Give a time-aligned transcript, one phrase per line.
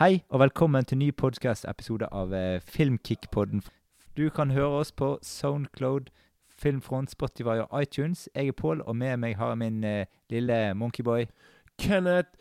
[0.00, 3.60] Hei, og velkommen til ny podcast-episode av eh, Filmkick-podden.
[4.16, 6.06] Du kan høre oss på Soundcloud,
[6.48, 8.22] Filmfront, Spotify og iTunes.
[8.32, 11.26] Jeg er Pål, og med meg har jeg min eh, lille monkeyboy.
[11.76, 12.32] Kenneth,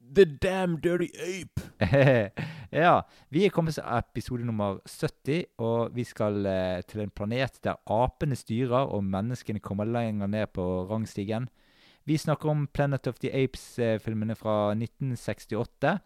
[0.00, 1.66] the damn dirty ape.
[2.82, 2.94] ja,
[3.28, 7.76] vi er kommet til episode nummer 70, og vi skal eh, til en planet der
[7.92, 11.50] apene styrer og menneskene kommer lenger ned på rangstigen.
[12.08, 15.98] Vi snakker om Planet of the Apes-filmene fra 1968.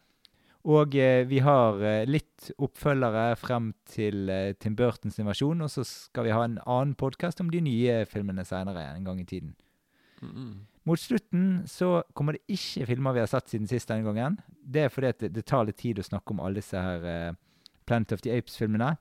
[0.66, 5.84] Og eh, vi har eh, litt oppfølgere frem til eh, Tim Burtons versjon, og så
[5.86, 9.54] skal vi ha en annen podkast om de nye filmene seinere en gang i tiden.
[10.86, 14.38] Mot slutten så kommer det ikke filmer vi har sett siden sist denne gangen.
[14.62, 17.32] Det er fordi det, det tar litt tid å snakke om alle disse her eh,
[17.86, 18.96] Planet of the Apes-filmene.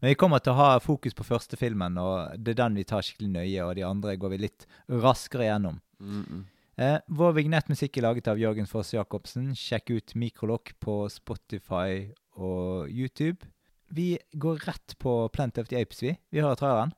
[0.00, 2.86] Men vi kommer til å ha fokus på første filmen, og det er den vi
[2.88, 3.66] tar skikkelig nøye.
[3.66, 5.80] Og de andre går vi litt raskere gjennom.
[6.00, 6.44] Mm -mm.
[6.78, 9.50] Eh, vår vignettmusikk er laget av Jørgen Foss Jacobsen.
[9.58, 13.48] Sjekk ut Mikrolokk på Spotify og YouTube.
[13.90, 16.14] Vi går rett på Planet of the Apes, vi.
[16.30, 16.94] Vi hører traileren.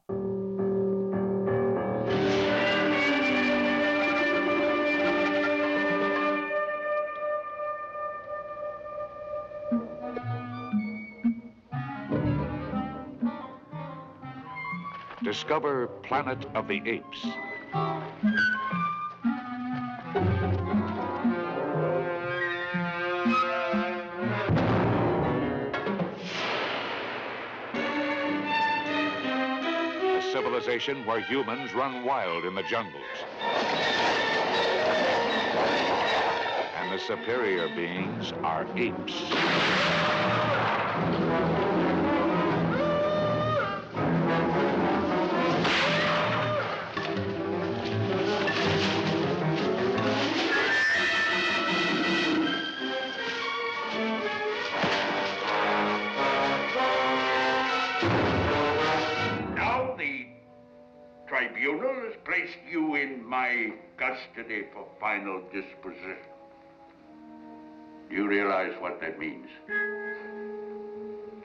[15.25, 17.25] Discover Planet of the Apes.
[30.51, 33.05] Civilization where humans run wild in the jungles.
[36.77, 39.13] And the superior beings are apes.
[64.01, 66.17] Custody for final disposition.
[68.09, 69.47] Do you realize what that means?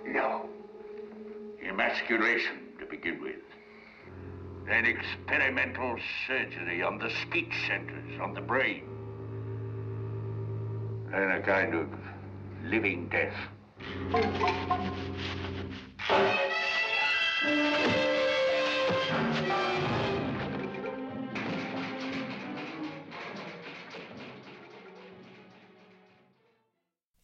[0.05, 0.47] No.
[1.67, 3.35] Emasculation to begin with.
[4.67, 8.85] Then experimental surgery on the speech centers, on the brain.
[11.11, 11.89] Then a kind of
[12.63, 13.35] living death.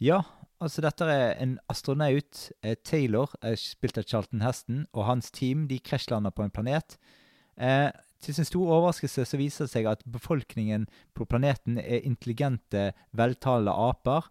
[0.02, 0.24] Ja,
[0.58, 5.68] altså dette er en astronaut, eh, Taylor, eh, spilt av Charlton Heston, og hans team
[5.68, 6.98] de krasjlander på en planet.
[7.56, 12.94] Eh, til sin store overraskelse så viser det seg at befolkningen på planeten er intelligente,
[13.14, 14.30] veltalende aper.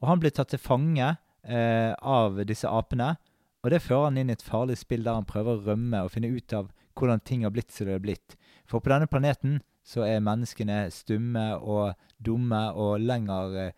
[0.00, 3.16] Og han blir tatt til fange eh, av disse apene,
[3.64, 6.14] og det fører han inn i et farlig spill der han prøver å rømme og
[6.14, 8.36] finne ut av hvordan ting har blitt som det har blitt.
[8.64, 13.72] For på denne planeten så er menneskene stumme og dumme og lenger eh,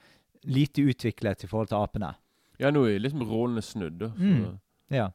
[0.45, 2.15] lite utviklet i forhold til apene.
[2.61, 4.03] Ja, nå er liksom rollene snudd.
[4.19, 4.59] Mm.
[4.91, 5.11] Ja.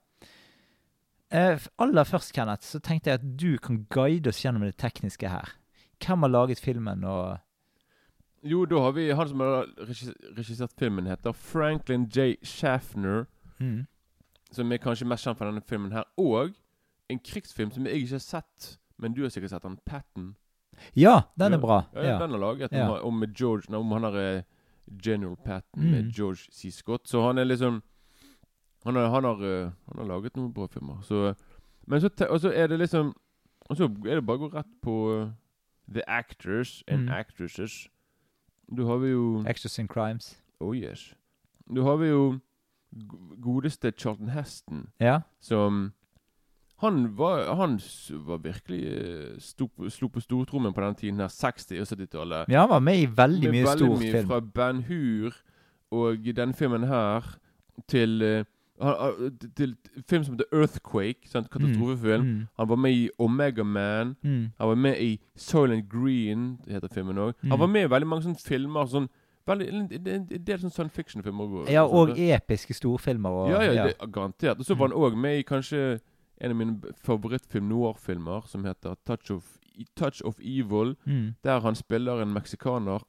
[1.31, 5.27] Eh, aller først, Kenneth, så tenkte jeg at du kan guide oss gjennom det tekniske
[5.29, 5.49] her.
[6.03, 7.37] Hvem har laget filmen, og
[8.43, 9.65] Jo, da har vi han som har
[10.37, 12.35] regissert filmen, heter Franklin J.
[12.43, 13.25] Schaffner.
[13.59, 13.85] mm.
[14.51, 16.03] Som er kanskje mest kjent for denne filmen her.
[16.17, 16.53] Og
[17.09, 20.35] en krigsfilm som jeg ikke har sett, men du har sikkert sett den, Patton.
[20.95, 21.81] Ja, den er bra.
[21.93, 22.19] Ja, Ja.
[22.19, 22.87] Den er laget Ja.
[23.01, 24.43] om, om George Om han er eh,
[25.05, 25.91] General Patton Mm.
[25.91, 26.71] med George C.
[26.71, 27.07] Scott.
[27.07, 27.81] Så han er liksom
[28.85, 31.01] Han har, han har, eh, han har laget noen bra filmer.
[31.01, 31.35] Så,
[31.87, 33.13] men så, og så er det liksom
[33.69, 35.29] Og så er det bare å gå rett på eh,
[35.93, 37.13] The Actors and Mm.
[37.15, 37.87] Actresses.
[38.75, 40.41] Du har vi jo Actors and Crimes.
[40.59, 41.13] Oh yes.
[41.75, 42.39] Du har vi jo
[43.41, 45.21] godeste Charlton Heston, Ja.
[45.39, 45.93] som
[46.79, 47.79] Han var, han
[48.27, 49.39] var virkelig eh,
[49.89, 52.49] slo på stortrommen på den tiden her, 60- og 70-tallet.
[52.49, 54.27] ja, han var med i veldig Med mye veldig stor mye film.
[54.27, 55.33] Fra Ben Hur
[55.91, 57.21] og denne filmen her
[57.87, 58.43] til eh,
[58.81, 59.75] han- han- til
[60.09, 61.49] film som heter Earthquake, sant?
[61.49, 62.23] katastrofefilm.
[62.25, 62.47] Mm.
[62.59, 64.15] Han var med i Omega Man.
[64.23, 64.51] Mm.
[64.59, 67.33] Han var med i Soylent Green, heter filmen òg.
[67.43, 67.49] Mm.
[67.49, 68.85] Han var med i veldig mange sånne filmer.
[68.85, 69.09] Sånn,
[69.47, 69.67] veldig,
[70.07, 71.71] en, del sånn science fiction-filmer.
[71.71, 73.29] Ja, og episke storfilmer.
[73.29, 74.59] Og, ja, ja, det, garantert.
[74.59, 74.91] Og så var Mm.
[74.93, 75.99] han òg med i kanskje
[76.41, 79.57] en av mine favorittfilm noir-filmer som heter Touch of,
[79.95, 80.95] Touch of Evil.
[81.05, 81.35] mm.
[81.43, 83.01] Der han spiller en meksikaner.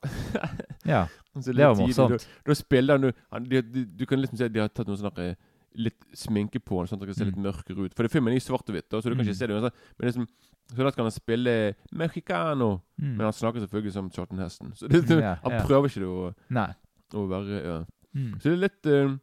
[0.84, 1.06] ja.
[1.34, 2.10] Det var morsomt.
[2.10, 4.88] Da, da spiller han han, de, de, Du kan liksom se at de har tatt
[4.88, 5.34] noe sånn eh,
[5.78, 7.30] litt sminke på han, sånn at det kan se Mm.
[7.30, 7.94] litt mørkere ut.
[7.94, 9.28] For det filmen er i svart og hvitt, så du kan Mm.
[9.28, 9.74] ikke se det uansett.
[9.98, 10.26] Men liksom,
[10.74, 12.80] så da skal han spille mexicano.
[13.00, 13.12] Mm.
[13.16, 14.72] Men han snakker selvfølgelig som Charlton Heston.
[14.74, 15.62] Så det, det, Ja, han ja.
[15.66, 16.34] prøver ikke å,
[17.14, 17.78] å være ja.
[18.16, 18.32] Mm.
[18.40, 19.16] Så det er litt uh,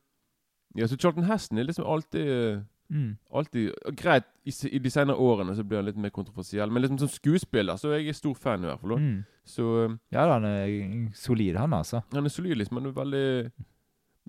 [0.78, 3.18] Ja, så Charlton Heston er liksom alltid eh, Mm.
[3.34, 7.00] Altid, Greit, i, i de senere årene så blir han litt mer kontroversiell, men liksom
[7.02, 8.98] som skuespiller så er jeg stor fan, i hvert fall.
[9.02, 9.24] Mm.
[9.46, 12.04] Så eh, Ja, han er solid, han altså.
[12.14, 12.78] han er solid, liksom.
[12.78, 13.52] Han er veldig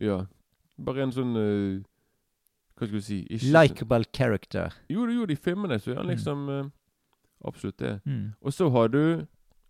[0.01, 0.23] Ja.
[0.79, 1.83] Bare en sånn uh,
[2.77, 4.75] Hva skal du si ikke sånn- Likeable character.
[4.93, 6.13] Jo, jo, de filmene så er han Mm.
[6.15, 6.67] liksom eh,
[7.45, 8.01] Absolutt det.
[8.07, 8.35] Mm.
[8.43, 9.27] Og så har du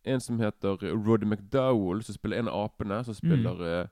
[0.06, 3.04] en som heter Roddy McDowell, som spiller en av apene.
[3.04, 3.86] Som spiller uh,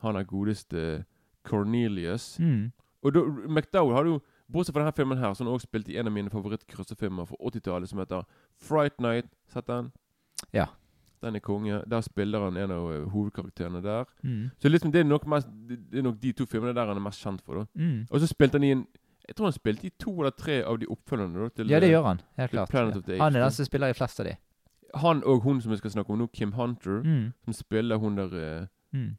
[0.00, 1.04] han er godeste
[1.44, 2.38] Cornelius.
[2.40, 2.72] Mm.
[3.04, 4.20] Og da, McDowell har jo,
[4.52, 7.36] bortsett fra denne filmen her, som han også spilte i en av mine favorittcrossefilmer fra
[7.50, 8.24] 80-tallet, som heter
[8.60, 9.26] Fright Night.
[9.52, 9.92] Sett den?
[10.52, 10.66] Ja.
[11.22, 11.82] Den er konge.
[11.88, 14.04] Der spiller han en av eh, hovedkarakterene der.
[14.22, 14.50] Mm.
[14.60, 17.00] Så liksom det er nok mest Det er nok de to filmene der han er
[17.00, 17.54] mest kjent for.
[17.54, 18.06] da Mm.
[18.10, 18.86] Og så spilte han i en
[19.28, 21.40] Jeg tror han spilte i to eller tre av de oppfølgende.
[21.40, 22.20] da til Ja, det eh, gjør han.
[22.36, 22.68] Helt klart.
[22.68, 24.36] Planet of the Apes, Han er den som spiller i flest av de.
[24.94, 27.32] Han og hun som vi skal snakke om nå, Kim Hunter, Mm.
[27.44, 29.16] som spiller hun der eh, Mm.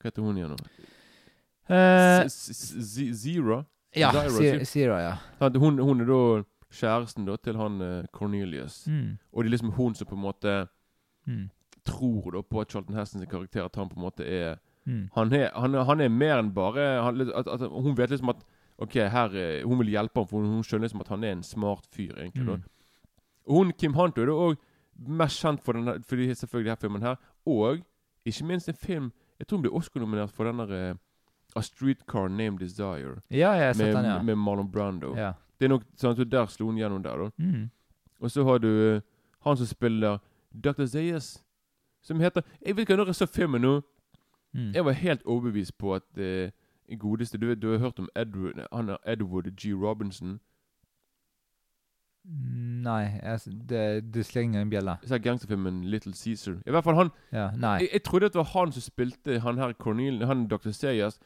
[0.00, 0.56] Hva heter hun igjen nå?
[2.28, 3.64] Z- Zero?
[3.96, 4.10] ja,
[4.64, 5.16] Zero, ja.
[5.58, 6.20] Hun, hun er da
[6.76, 8.86] kjæresten da til han eh, Cornelius.
[8.86, 9.18] Mm.
[9.32, 10.56] Og det er liksom hun som på en måte
[11.26, 11.48] Mm.
[11.84, 15.08] tror da på at Charlton Hestons karakter At han på en måte er Mm.
[15.16, 18.28] Han er, han, er- han er mer enn bare han, at, at, Hun vet liksom
[18.28, 18.44] at
[18.78, 21.32] Ok, her eh, Hun vil hjelpe ham, for hun, hun skjønner liksom at han er
[21.32, 22.44] en smart fyr, egentlig.
[22.46, 22.62] Mm.
[23.48, 24.56] Hun Kim Hunter er òg
[25.08, 27.16] mest kjent for, denne, for selvfølgelig denne filmen her.
[27.46, 27.82] Og
[28.24, 30.94] ikke minst en film Jeg tror hun ble Oscar-nominert for den der eh,
[31.56, 33.16] A Streetcar Named Desire.
[33.30, 34.22] Ja, jeg har sett Med, den, ja.
[34.22, 35.14] med Marlon Brando.
[35.16, 35.32] ja.
[35.56, 37.30] Det er nok sånn at Der slo han gjennom der, da.
[37.40, 37.70] Mm.
[38.20, 39.00] Og så har du eh,
[39.40, 40.18] han som spiller
[40.52, 40.84] Dr.
[40.84, 41.42] Zayas.
[42.04, 43.80] Som heter Jeg vet ikke når jeg så filmen nå
[44.56, 44.74] Mm.
[44.74, 48.88] Jeg var helt overbevist på at uh, godeste du, du har hørt om Edward, han
[48.88, 49.74] er Edward G.
[49.74, 50.40] Robinson.
[52.82, 54.96] Nei, jeg, det, det slenger en bjelle.
[55.04, 56.56] Så er gangsterfilmen Little Caesar.
[56.66, 59.72] I hvert fall han Ja, jeg, jeg trodde det var han som spilte han her
[59.72, 60.70] Cornel, han Dr.
[60.70, 61.20] Zayas.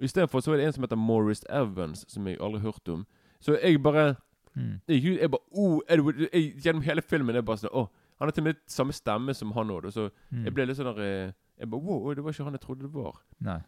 [0.00, 3.06] Istedenfor så er det en som heter Morris Evans, som jeg aldri har hørt om.
[3.40, 4.16] Så jeg bare
[4.56, 4.80] Mm.
[4.88, 7.82] Jeg, jeg bare oh, Edward, jeg, Gjennom hele filmen er bare sånn Å,
[8.18, 10.44] han har til og med samme stemme som han òg, så Mm.
[10.44, 12.82] jeg ble litt sånn der eh, Jeg bare Wow, det var ikke han jeg trodde
[12.82, 13.20] det var.
[13.44, 13.58] Nei.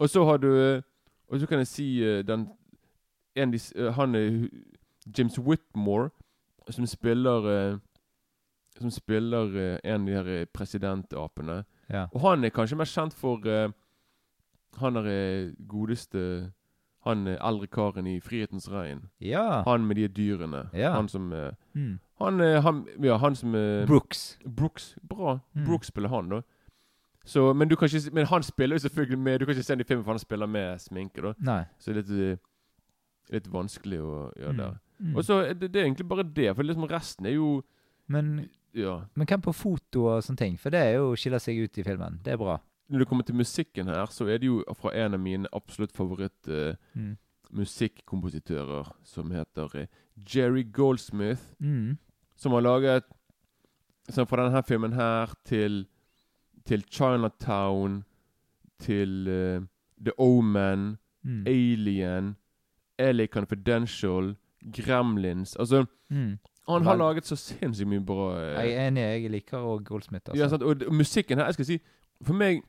[0.00, 0.48] Og så har du
[1.28, 2.48] Og så kan jeg si eh, den
[3.36, 4.16] en eh, Han
[5.16, 6.10] James Whitmore,
[6.70, 7.78] som spiller
[8.80, 11.64] Som spiller en av de her presidentapene.
[11.90, 12.06] Ja.
[12.14, 13.38] Og han er kanskje mer kjent for
[14.78, 16.52] Han er eh, godeste
[17.04, 19.08] Han er eldre karen i 'Frihetens regn'.
[19.20, 19.62] Ja.
[19.62, 20.68] Han med de dyrene.
[20.74, 20.92] Ja.
[20.94, 21.98] Han som eh, Mm.
[22.20, 24.38] han, eh, han, ja, han som eh, Brooks.
[24.56, 24.98] Brooks.
[25.08, 25.38] Bra.
[25.54, 25.64] Mm.
[25.66, 26.40] Brooks spiller han, da.
[27.24, 29.72] Så, men, du kan ikke, men han spiller jo selvfølgelig med Du kan ikke se
[29.74, 31.22] den i filmen, for han spiller med sminke.
[31.22, 31.64] da Nei.
[31.78, 32.38] Så det er litt, eh,
[33.34, 34.56] litt vanskelig å gjøre Mm.
[34.56, 34.74] der.
[35.00, 35.16] Mm.
[35.16, 36.56] Og så det, det er egentlig bare det.
[36.56, 37.62] For liksom resten er jo
[38.08, 39.00] Men, Ja.
[39.14, 40.58] men hvem på foto og sånne ting?
[40.58, 42.20] For det er jo skiller seg ut i filmen.
[42.24, 42.58] Det er bra.
[42.90, 45.92] Når det kommer til musikken her, så er det jo fra en av mine absolutt
[45.96, 48.92] favorittmusikkompositører, uh, Mm.
[49.04, 49.86] som heter eh,
[50.34, 51.40] Jerry Goldsmith.
[51.60, 51.98] Mm.
[52.36, 53.02] som har laget
[54.10, 55.86] som Fra denne filmen her til
[56.66, 58.04] Til Chinatown,
[58.78, 59.62] til uh,
[60.04, 61.44] The Omen, Mm.
[61.46, 62.36] Alien,
[62.98, 64.36] LA Confidential,
[64.76, 66.38] Gremlins Altså, Mm.
[66.68, 70.30] han har laget så sinnssykt mye bra uh, Jeg er enig, jeg liker òg Goldsmith.
[70.30, 70.42] Altså.
[70.42, 70.62] ja, sant?
[70.62, 71.78] Og, og musikken her, jeg skal si
[72.22, 72.62] For meg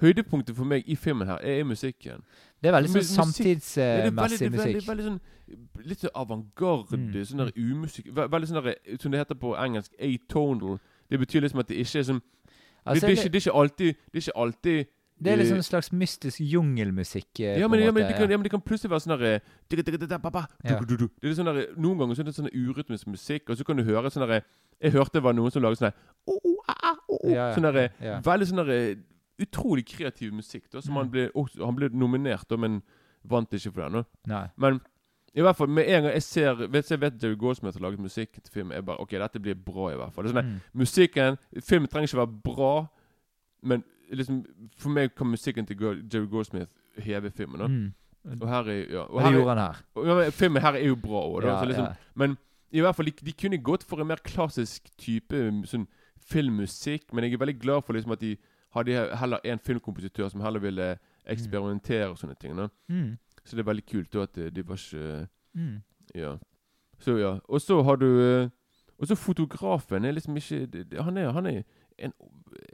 [0.00, 2.22] Høydepunktet for meg i filmen her er musikken.
[2.62, 4.74] Det er veldig sånn det samtidsmessig musikk.
[4.74, 5.20] det er veldig, sånn
[5.84, 7.24] Litt avantgarde, Mm.
[7.28, 10.78] sånn der umusikk ve- Veldig sånn der, som det heter på engelsk, atonal.
[11.10, 13.50] Det betyr liksom at det ikke er sånn det, Altså, det, er ikke, det er
[13.50, 14.86] ikke alltid Det er ikke alltid
[15.22, 17.38] det er liksom eh, en slags mystisk jungelmusikk.
[17.40, 19.40] eh, ja men, ja, men, det kan, ja, men det kan plutselig være sånn derre
[20.64, 20.80] Ja.
[20.80, 23.76] Det er sånn der, Noen ganger så er det sånn urytmisk musikk, og så kan
[23.76, 24.42] du høre sånn derre
[24.82, 27.54] Jeg hørte det var noen som laget sånn der.
[27.54, 27.90] Sånn derre.
[28.24, 28.96] Veldig sånn derre
[29.40, 30.98] Utrolig kreativ musikk, da, som Mm.
[31.00, 32.82] han ble også, Han ble nominert, da, men
[33.24, 34.04] vant ikke for den.
[34.26, 34.48] Nei.
[34.56, 34.80] Men
[35.34, 37.98] i hvert fall, med en gang jeg ser Vet jeg vet Jerry Goldsmith har laget
[38.00, 40.24] musikk til film, jeg bare OK, dette blir bra, i hvert fall.
[40.24, 40.60] Det er sånn, Mm.
[40.74, 42.86] Musikken Filmen trenger ikke være bra,
[43.62, 44.44] men liksom
[44.76, 45.76] for meg kan musikken til
[46.12, 47.58] Jerry Goldsmith heve filmen.
[47.58, 48.40] da Mm.
[48.40, 50.24] Og her er ja, og det her er, gjorde han her.
[50.24, 51.42] ja, Filmen her er jo bra òg.
[51.44, 51.94] Ja, så liksom, ja.
[52.14, 52.38] Men
[52.72, 55.34] i hvert fall, de, de kunne gått for en mer klassisk type
[55.66, 55.86] sånn
[56.34, 58.36] filmmusikk, men jeg er veldig glad for liksom at de
[58.74, 60.96] hadde heller en filmkompositør som heller ville
[61.30, 62.58] eksperimentere og sånne ting.
[62.88, 63.14] Mm.
[63.44, 65.82] Så det er veldig kult da at eh, de var ikke Mm.
[66.14, 66.36] Ja.
[66.98, 67.38] Så ja.
[67.48, 68.48] Og så har du eh,
[68.98, 70.68] Og så fotografen er liksom ikke
[71.02, 71.62] Han er, han er
[71.98, 72.12] en,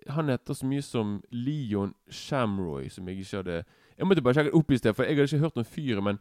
[0.08, 3.64] Han heter så mye som Leon Shamroy, som jeg ikke hadde
[3.98, 6.02] Jeg måtte bare sjekke det opp i sted, for jeg hadde ikke hørt om fyret,
[6.04, 6.18] men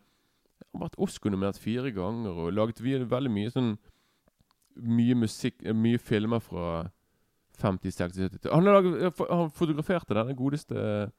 [0.60, 3.78] han har vært Oscar-nominert fire ganger og laget veldig mye sånn
[4.76, 6.90] Mye musikk eh, Mye filmer fra
[7.60, 11.12] 50, 60, 70 Han laget, han fotograferte denne godeste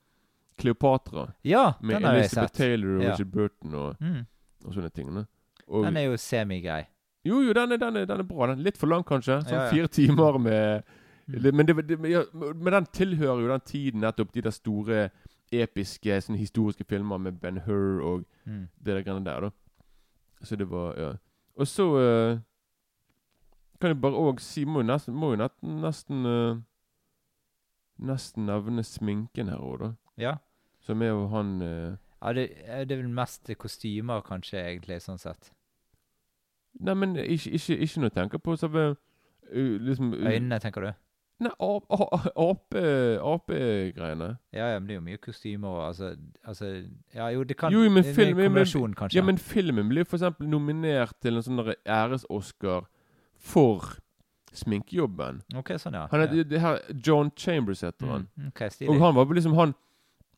[0.61, 1.29] Kleopatra.
[1.45, 2.37] Ja, den har jeg sett.
[2.37, 2.53] Med Elizabeth.
[2.59, 3.11] Taylor og Ja.
[3.13, 4.27] Richard Burton og, Mm.
[4.67, 5.27] og sånne tingene.
[5.69, 6.85] Og, Den er jo semigrei.
[7.25, 8.47] jo, jo, den er, den, er, den er bra.
[8.47, 9.41] Den er litt for lang, kanskje.
[9.45, 9.71] Sånn Ja, ja.
[9.71, 10.83] fire timer med
[11.31, 11.55] Mm.
[11.55, 15.11] Men, det, det, men den tilhører jo den tiden nettopp de der store,
[15.53, 18.69] episke, sånne historiske filmer med Ben Hur og Mm.
[18.83, 19.51] det der greiene der, da.
[20.43, 21.13] Så det var Ja.
[21.57, 22.39] Og så eh,
[23.81, 25.41] kan jeg bare òg si Må jo nesten, må jo
[25.81, 26.61] nesten, eh,
[28.01, 29.91] Nesten nevne sminken her òg, da.
[30.21, 30.35] Ja.
[30.81, 32.47] Som er jo han uh, ja det,
[32.89, 35.51] det er vel mest kostymer, kanskje, egentlig, sånn sett.
[36.81, 40.87] Nei, men ikke, ikke, ikke noe å tenke på selve uh, liksom uh, Øynene, tenker
[40.87, 40.91] du?
[41.41, 44.31] Nei, ap- a- ape- apegreiene.
[44.53, 46.11] Ja, ja, men det er jo mye kostymer og altså,
[46.45, 46.69] altså
[47.17, 49.17] Ja, jo, det kan Jo, men film- En kombinasjon, kanskje.
[49.17, 52.85] Ja, men filmen blir for eksempel nominert til en sånn æres-Oscar
[53.41, 53.97] for
[54.53, 55.43] sminkejobben.
[55.57, 56.07] OK, sånn, ja.
[56.11, 58.29] Han er, det, her, John Chambers heter han.
[58.37, 59.75] Mm, okay, Og han var liksom han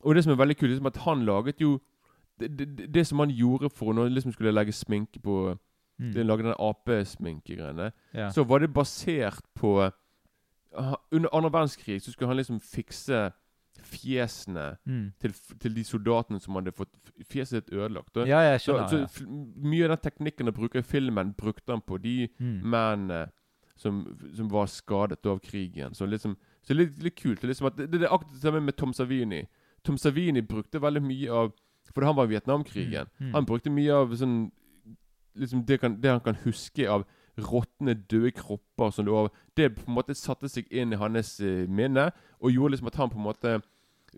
[0.04, 1.76] Og det som er veldig kult, liksom at han laget jo
[2.40, 5.58] det, det, det som han gjorde for når han liksom skulle legge sminke på
[6.00, 6.12] Mm.
[6.14, 8.30] det Lage den apesminkegreiene, Ja.
[8.30, 9.90] så var det basert på
[11.12, 13.30] Under andre verdenskrig så skulle han liksom fikse
[13.82, 15.12] fjesene Mm.
[15.20, 16.92] til, til de soldatene som hadde fått
[17.28, 18.16] fjeset sitt ødelagt.
[18.26, 19.08] Ja, jeg Så, skjønner.
[19.08, 19.26] så ja.
[19.56, 22.60] mye av den teknikken han bruker i filmen, brukte han på de Mm.
[22.64, 23.30] mennene
[23.76, 25.94] som, som var skadet av krigen.
[25.94, 27.42] Så liksom så litt, litt kult.
[27.42, 29.46] Liksom det, det er akkurat det samme med Tom Savini.
[29.82, 31.52] Tom Savini brukte veldig mye av
[31.92, 33.08] For han var i Vietnamkrigen.
[33.18, 33.32] Mm, mm.
[33.34, 34.50] Han brukte mye av sånn
[35.36, 37.04] liksom det, kan, det han kan huske av
[37.38, 41.66] råtne, døde kropper som lå Det på en måte satte seg inn i hans eh,
[41.68, 42.10] minne,
[42.40, 43.62] og gjorde liksom at han på en måte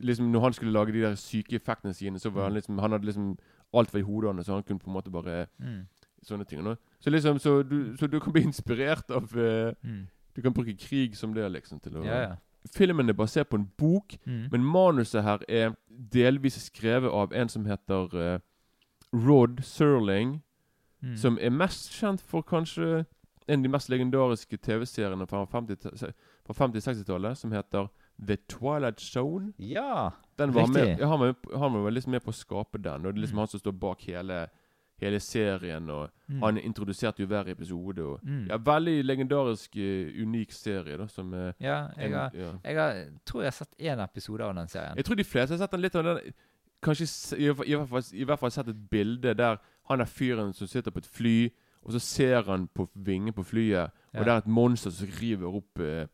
[0.01, 2.57] liksom Når han skulle lage de der syke effektene sine, så var han Mm.
[2.57, 3.39] liksom Han hadde liksom
[3.75, 5.87] alt var i hodet hans, så han kunne på en måte bare Mm.
[6.25, 6.63] Sånne ting.
[6.65, 6.77] nå.
[7.01, 10.07] Så liksom Så du, så du kan bli inspirert av uh, Mm.
[10.37, 11.81] Du kan bruke krig som det, liksom.
[11.81, 12.37] til å Ja, ja.
[12.75, 14.49] Filmen er basert på en bok, Mm.
[14.51, 15.77] men manuset her er
[16.13, 18.39] delvis skrevet av en som heter uh,
[19.13, 20.43] Rod Serling,
[21.05, 21.17] Mm.
[21.17, 23.05] som er mest kjent for kanskje
[23.49, 25.77] en av de mest legendariske TV-seriene fra 50
[26.47, 27.89] fra 50-60-tallet, som heter
[28.27, 29.53] The Twilight Zone.
[29.59, 30.11] Ja.
[30.39, 30.75] Den var Riktig.
[30.99, 33.37] med, han, var, han var liksom med på å skape den, og det er liksom
[33.37, 33.43] Mm.
[33.45, 34.49] han som står bak hele,
[35.01, 35.91] hele serien.
[35.91, 36.41] Og Mm.
[36.43, 37.99] Han introduserte jo hver episode.
[38.03, 38.47] Og, Mm.
[38.49, 40.97] ja, Veldig legendarisk, eh, unik serie.
[40.97, 42.53] da Som er Ja, jeg en- har, ja.
[42.65, 44.97] jeg har, tror jeg har sett én episode av den serien.
[44.97, 46.33] Jeg tror de fleste har sett den litt av den
[46.83, 49.57] Kanskje i, i, hvert fall, i hvert fall sett et bilde der
[49.89, 51.39] han er fyren som sitter på et fly,
[51.85, 55.57] og så ser han på vingen på flyet, og det er et monster som river
[55.61, 56.07] opp eh,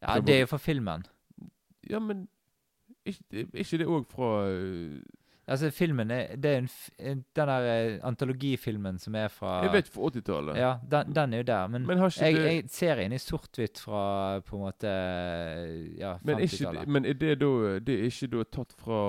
[0.00, 1.04] Ja, det er jo fra filmen.
[1.90, 2.28] Ja, men
[3.04, 5.00] ikke, ikke det òg fra eh,
[5.50, 9.88] Altså, filmen er, det er en, Den der eh, antologifilmen som er fra Jeg vet
[9.88, 10.56] fra 80-tallet.
[10.56, 11.66] Ja, den, den er jo der.
[11.66, 14.92] Men, Men jeg, det jeg, serien er sort-hvitt fra på en måte
[15.98, 16.88] Ja, men, er ikke, 50-tallet.
[16.88, 19.00] men er det da Det er ikke da tatt fra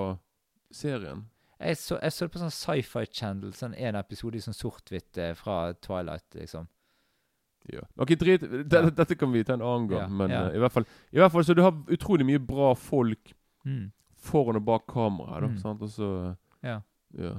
[0.71, 1.27] serien?
[1.61, 5.17] Jeg så, jeg så det på sånn Sci-Fi Channel, sånn en episode i sånn sort-hvitt
[5.21, 6.67] eh, fra Twilight, liksom.
[7.69, 7.83] Ja.
[8.01, 8.89] Ok, drit det, Ja.
[8.89, 10.47] Dette kan vi ta en annen gang, Ja, men ja.
[10.49, 13.33] eh, i, hvert fall, i hvert fall så du har utrolig mye bra folk
[13.65, 13.91] Mm.
[14.17, 15.47] foran og bak kamera, da.
[15.47, 15.57] Mm.
[15.61, 15.81] Sant?
[15.85, 16.79] Og så Ja.
[17.13, 17.35] ja.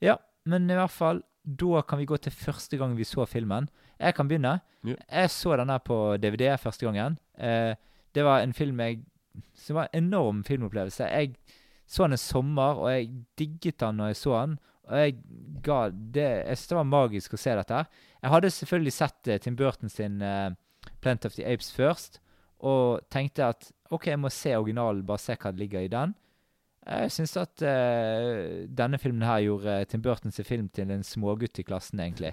[0.00, 0.16] Ja,
[0.46, 3.68] men i hvert fall Da kan vi gå til første gang vi så filmen.
[3.98, 4.60] Jeg kan begynne.
[4.84, 4.94] Ja.
[5.10, 7.18] Jeg så den her på DVD første gangen.
[7.36, 7.74] Eh,
[8.14, 9.04] det var en film jeg
[9.54, 11.00] Som var en enorm filmopplevelse.
[11.10, 11.34] Jeg
[11.92, 14.56] så han en sommer, og jeg digget han når jeg så han.
[14.88, 15.14] Og jeg
[15.62, 17.84] ga det Jeg synes det var magisk å se dette.
[18.22, 20.54] Jeg hadde selvfølgelig sett uh, Tim Burton sin uh,
[21.04, 22.18] Plant of the Apes først,
[22.62, 26.14] og tenkte at OK, jeg må se originalen, bare se hva det ligger i den.
[26.82, 31.66] Jeg syns at uh, denne filmen her gjorde Tim Burtons film til en smågutt i
[31.66, 32.32] klassen, egentlig.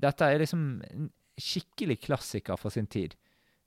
[0.00, 3.16] Dette er liksom en skikkelig klassiker for sin tid.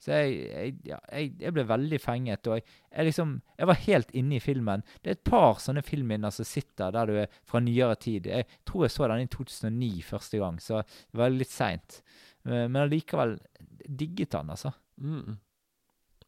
[0.04, 4.10] Så jeg, jeg, ja, jeg, jeg ble veldig fenget, og jeg, liksom Jeg var helt
[4.12, 4.84] inne i filmen.
[5.00, 8.28] Det er et par sånne filmminner som sitter der du er fra nyere tid.
[8.28, 12.02] Jeg tror jeg så den i 2009 første gang, så det var litt seint.
[12.44, 13.38] Men allikevel
[13.88, 14.74] digget den, altså.
[14.98, 15.38] Mm.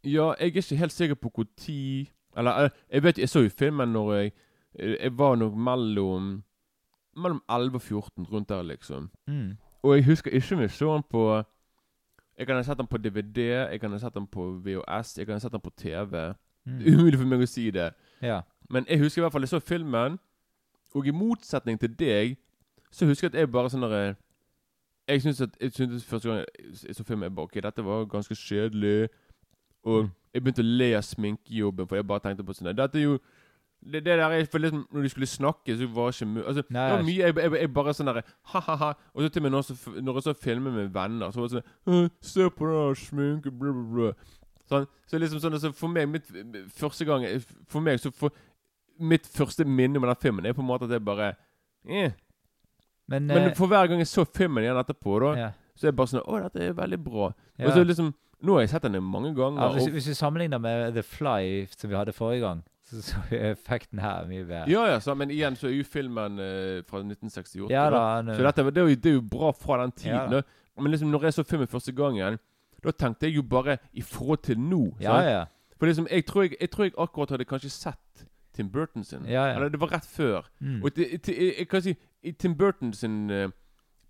[0.06, 2.06] Ja, jeg er ikke helt sikker på tid
[2.38, 4.32] Eller eh, jeg vet jeg så jo filmen når jeg
[4.80, 6.44] Jeg var nok mellom
[7.16, 9.10] Mellom 11 og 14, rundt der, liksom.
[9.28, 9.58] Mm.
[9.84, 11.44] Og jeg husker ikke om jeg så den på
[12.38, 13.38] Jeg kan ha sett den på DVD,
[13.72, 16.34] jeg kan ha sett den på VHS, jeg kan ha sett den på TV.
[16.66, 16.80] Mm.
[16.80, 17.94] Det er umulig for meg å si det.
[18.22, 18.42] Ja.
[18.70, 20.18] Men jeg husker i hvert fall jeg så filmen,
[20.96, 22.38] og i motsetning til deg,
[22.92, 24.16] så husker jeg at jeg bare sånn derre
[25.08, 26.40] Jeg syntes at jeg synes første gang
[26.88, 29.08] jeg så filmen, jeg bare OK, dette var ganske kjedelig.
[29.86, 30.12] Og Mm.
[30.34, 33.20] jeg begynte å le av sminkejobben, for jeg bare tenkte på sånn Dette er jo
[33.86, 36.82] det, det der jeg liksom, Når de skulle snakke, så var ikke mye altså, Nei,
[36.82, 38.24] Det var mye jeg, jeg, jeg bare sånn derre
[38.54, 38.90] ha-ha-ha.
[39.14, 41.52] Og så til og med når, så, når jeg så filmer med venner, så var
[41.52, 44.12] det sånn Se på der sminke, bla, bla, bla.
[44.66, 46.30] Sånn, så liksom sånn altså, For meg, mitt
[46.74, 47.28] første gang
[47.72, 48.34] For meg så for,
[49.00, 51.34] Mitt første minne med den filmen er på en måte at jeg bare
[51.86, 52.14] eh.
[53.12, 55.50] Men, Men eh, for hver gang jeg så filmen igjen etterpå, da, ja.
[55.76, 57.28] så er jeg bare sånn Å, dette er veldig bra.
[57.60, 57.68] Ja.
[57.68, 58.14] Og så liksom
[58.46, 59.62] Nå har jeg sett den mange ganger.
[59.62, 62.64] Ja, hvis, og, hvis vi sammenligner med The Fly som vi hadde forrige gang,
[63.02, 64.66] så, effekten her er mye bedre.
[64.72, 67.72] ja, ja, så, men igjen så er jo filmen eh, fra 1968.
[67.72, 68.04] Ja da.
[68.22, 70.32] da, Så dette, det, er jo, det er jo bra fra den tiden.
[70.40, 70.42] Ja.
[70.82, 72.40] Men liksom når jeg så filmen første gangen,
[72.84, 74.96] da tenkte jeg jo bare i forhold til nå.
[75.02, 75.44] ja, ja.
[75.80, 79.26] For liksom, jeg tror jeg, jeg tror jeg akkurat hadde kanskje sett Tim Burton sin.
[79.28, 79.56] Ja, ja.
[79.56, 80.46] Eller det var rett før.
[80.60, 80.84] Mm.
[80.84, 83.50] Og det, det, jeg, jeg kan si i Tim Burton sin uh,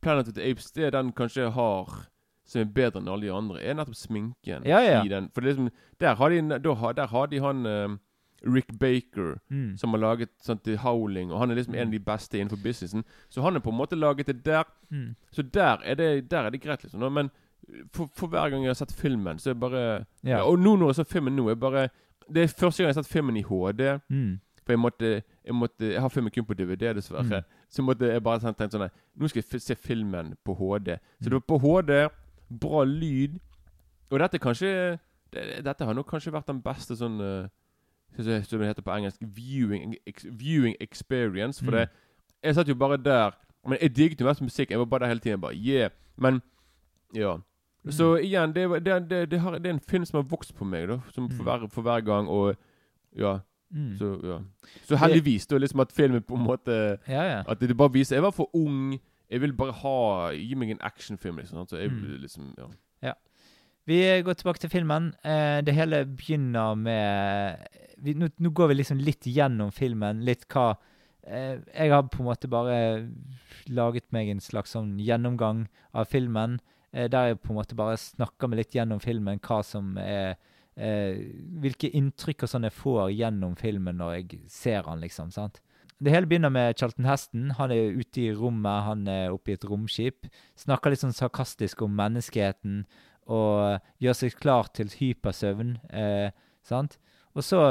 [0.01, 2.06] Planet of the Apes, det den kanskje har
[2.46, 5.01] som er bedre enn alle de andre, er nettopp sminken Ja, ja.
[5.01, 5.32] i den.
[5.34, 7.96] For liksom, der har de, der har de han eh,
[8.44, 9.77] Rick Baker, Mm.
[9.77, 12.58] som har laget sånn, til Howling, og han er liksom en av de beste innenfor
[12.63, 13.04] businessen.
[13.30, 14.63] Så han har på en måte laget det der.
[14.92, 15.15] Mm.
[15.32, 17.12] Så der er det, der er det greit, liksom.
[17.13, 17.30] Men
[17.94, 20.44] for, for hver gang jeg har sett filmen, så er det bare Ja.
[20.44, 21.89] Og nå når jeg så filmen nå, er bare
[22.34, 24.00] Det er første gang jeg har sett filmen i HD.
[24.10, 24.39] Mm.
[24.65, 27.24] For jeg måtte Jeg, måtte, jeg har filmen kun på DVD, dessverre.
[27.42, 27.44] Mm.
[27.70, 30.98] Så måtte jeg bare tenke sånn Nå skal jeg se filmen på HD.
[31.22, 31.30] Så Mm.
[31.30, 32.10] det var på HD,
[32.60, 33.39] bra lyd.
[34.12, 35.00] Og dette kanskje
[35.34, 37.48] det, Dette har nok kanskje vært den beste sånn eh,
[38.24, 41.63] som det heter på engelsk viewing, ex, viewing experience.
[41.65, 41.77] For Mm.
[41.77, 41.89] det
[42.43, 43.31] Jeg satt jo bare der
[43.67, 44.69] Men jeg digget jo mest musikk.
[44.72, 45.41] Jeg var bare der hele tiden.
[45.41, 45.89] Bare, yeah.
[46.17, 46.41] Men
[47.15, 47.36] ja.
[47.84, 47.91] Mm.
[47.91, 50.65] Så igjen, det, det, det, det, har, det er en film som har vokst på
[50.65, 51.00] meg, da.
[51.13, 51.43] Som for, Mm.
[51.43, 52.27] hver, for hver gang.
[52.29, 52.55] Og
[53.17, 53.39] ja.
[53.72, 53.98] Mm.
[53.98, 54.39] Så, ja.
[54.84, 57.43] så heldigvis, da, liksom at filmen på en måte Ja, ja.
[57.48, 59.00] At det bare viser Jeg var for ung.
[59.31, 61.67] Jeg vil bare ha Gi meg en actionfilm, liksom.
[61.67, 62.22] Så jeg Mm.
[62.22, 62.63] liksom ja.
[63.03, 63.13] Ja.
[63.86, 65.13] Vi går tilbake til filmen.
[65.22, 67.68] Eh, det hele begynner med
[68.01, 70.24] vi, nå, nå går vi liksom litt gjennom filmen.
[70.25, 70.71] Litt hva
[71.21, 72.80] eh, Jeg har på en måte bare
[73.69, 76.58] laget meg en slags sånn gjennomgang av filmen.
[76.91, 80.36] Eh, der jeg på en måte bare snakker meg litt gjennom filmen, hva som er
[80.76, 85.30] Hvilke inntrykk og sånn jeg får gjennom filmen når jeg ser han, liksom.
[85.32, 85.62] sant?
[86.04, 87.54] Det hele begynner med Charlton Heston.
[87.56, 90.28] Han er ute i rommet, han er oppe i et romskip.
[90.60, 92.82] Snakker litt sånn sarkastisk om menneskeheten
[93.26, 95.76] og gjør seg klar til hypersøvn.
[95.90, 96.30] Eh,
[96.66, 97.00] sant?
[97.36, 97.62] Og så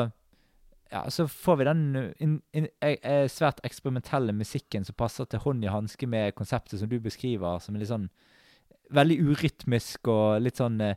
[0.95, 5.27] ja, så får vi den in, in, in, eh, eh, svært eksperimentelle musikken som passer
[5.27, 8.07] til hånd i hanske med konseptet som du beskriver, som er litt sånn
[8.95, 10.95] veldig urytmisk og litt sånn, eh,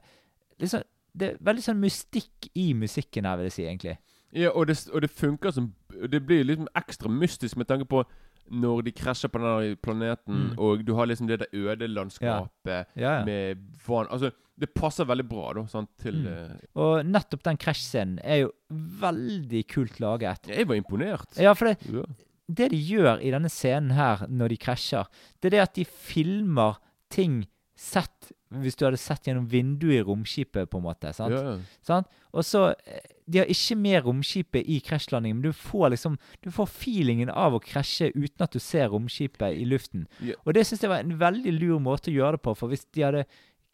[0.61, 0.85] litt sånn
[1.17, 3.97] Det er veldig sånn mystikk i musikken her, vil jeg si, egentlig.
[4.31, 5.73] ja og, det, og det funker som
[6.11, 8.03] Det blir liksom ekstra mystisk med tanke på
[8.51, 10.59] når de krasjer på denne planeten, Mm.
[10.59, 13.25] og du har liksom det der ødelandskapet Ja, ja.
[13.25, 13.57] med
[13.87, 16.27] vann Altså, det passer veldig bra, da, sant, til Mm.
[16.27, 20.47] eh, Og nettopp den krasjscenen er jo veldig kult laget.
[20.47, 21.37] Jeg var imponert.
[21.37, 22.03] Ja, for det, Ja.
[22.49, 25.05] det de gjør i denne scenen her, når de krasjer,
[25.41, 26.77] det er det at de filmer
[27.09, 27.45] ting
[27.77, 31.11] sett Hvis du hadde sett gjennom vinduet i romskipet, på en måte.
[31.13, 31.35] sant?
[31.35, 31.57] Ja.
[31.83, 32.07] Sant?
[32.31, 36.49] Og så eh, De har ikke med romskipet i krasjlandingen, men du får liksom Du
[36.51, 40.07] får feelingen av å krasje uten at du ser romskipet i luften.
[40.23, 40.39] Ja.
[40.45, 42.87] Og det syns jeg var en veldig lur måte å gjøre det på, for hvis
[42.95, 43.25] de hadde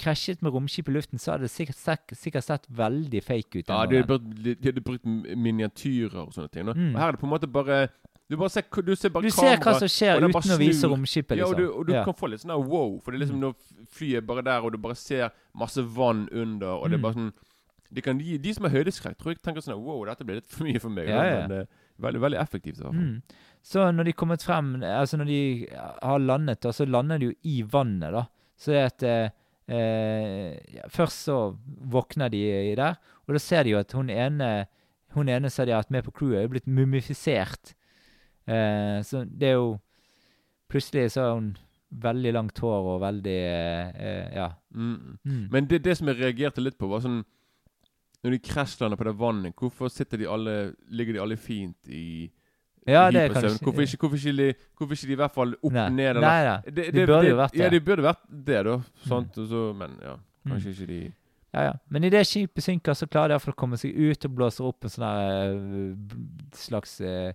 [0.01, 3.69] krasjet med romskip i luften, så hadde det sikkert sett, sikkert sett veldig fake ut.
[3.69, 6.65] Ja, de hadde brukt, de hadde brukt miniatyrer og sånne ting.
[6.65, 6.95] Mm.
[6.95, 7.83] Og her er det på en måte bare
[8.29, 11.37] Du bare ser, du ser bare Du ser hva som skjer uten å vise romskipet.
[11.37, 11.39] Liksom.
[11.39, 11.65] Ja, og liksom.
[11.67, 12.03] du, og du Ja.
[12.05, 13.41] kan få litt sånn der wow, for det er liksom Mm.
[13.41, 13.55] når
[13.91, 17.01] flyet bare der, og du bare ser masse vann under, og det er Mm.
[17.03, 17.33] bare sånn
[17.93, 20.47] de, kan, de, de som har høydeskrekk, tror jeg tenker sånn wow, dette ble litt
[20.47, 21.07] for mye for meg.
[21.07, 21.47] Ja, ja.
[21.47, 21.67] Men det er
[22.01, 22.79] veldig, veldig effektivt.
[22.79, 23.03] i hvert fall.
[23.03, 23.21] Mm.
[23.61, 25.67] Så når de kommet frem Altså når de
[26.01, 28.25] har landet, da, så lander de jo i vannet, da.
[28.57, 29.29] Så det er at eh,
[29.69, 31.55] eh, ja, Først så
[31.85, 34.67] våkner de der, og da ser de jo at hun ene
[35.13, 37.75] Hun ene som de har hatt med på crewet, er blitt mumifisert.
[38.47, 39.79] Eh, så det er jo
[40.73, 41.51] Plutselig så har hun
[42.03, 44.47] veldig langt hår og veldig eh, eh, Ja.
[44.73, 45.17] Mm.
[45.23, 45.43] Mm.
[45.53, 47.21] Men det, det som jeg reagerte litt på, var sånn
[48.23, 50.55] Når de krasjlander på det vannet, hvorfor sitter de alle
[50.89, 52.31] Ligger de alle fint i
[52.83, 55.53] ja, det er kanskje Hvorfor ikke, hvorfor, ikke, de- hvorfor ikke de i hvert fall
[55.55, 55.85] opp Nei.
[55.95, 56.09] ned?
[56.17, 56.55] Eller, Nei nei.
[56.75, 57.61] det, de burde jo vært det.
[57.61, 58.73] Ja, de burde vært det, da.
[59.07, 59.37] Sant?
[59.39, 59.45] Mm.
[59.53, 60.15] så, men ja,
[60.49, 60.97] kanskje ikke de
[61.53, 61.71] Ja, ja.
[61.87, 64.83] Men idet skipet synker, så klarer de iallfall å komme seg ut og blåser opp
[64.83, 65.95] en sånn
[66.59, 67.31] slags eh,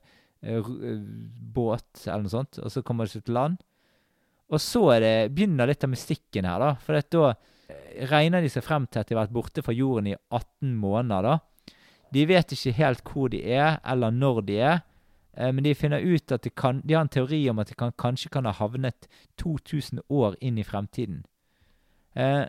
[1.54, 3.58] båt eller noe sånt, og så kommer de til land.
[4.48, 6.70] Og så det, begynner litt av mystikken her, da.
[6.80, 7.24] For da
[7.68, 10.76] eh, regner de seg frem til at de har vært borte fra jorden i 18
[10.80, 11.72] måneder, da.
[12.14, 14.78] De vet ikke helt hvor de er, eller når de er.
[15.36, 17.76] eh, Men de finner ut at de, kan, de har en teori om at de
[17.76, 19.08] kan, kanskje kan ha havnet
[19.42, 21.24] 2000 år inn i fremtiden.
[22.16, 22.46] Eh,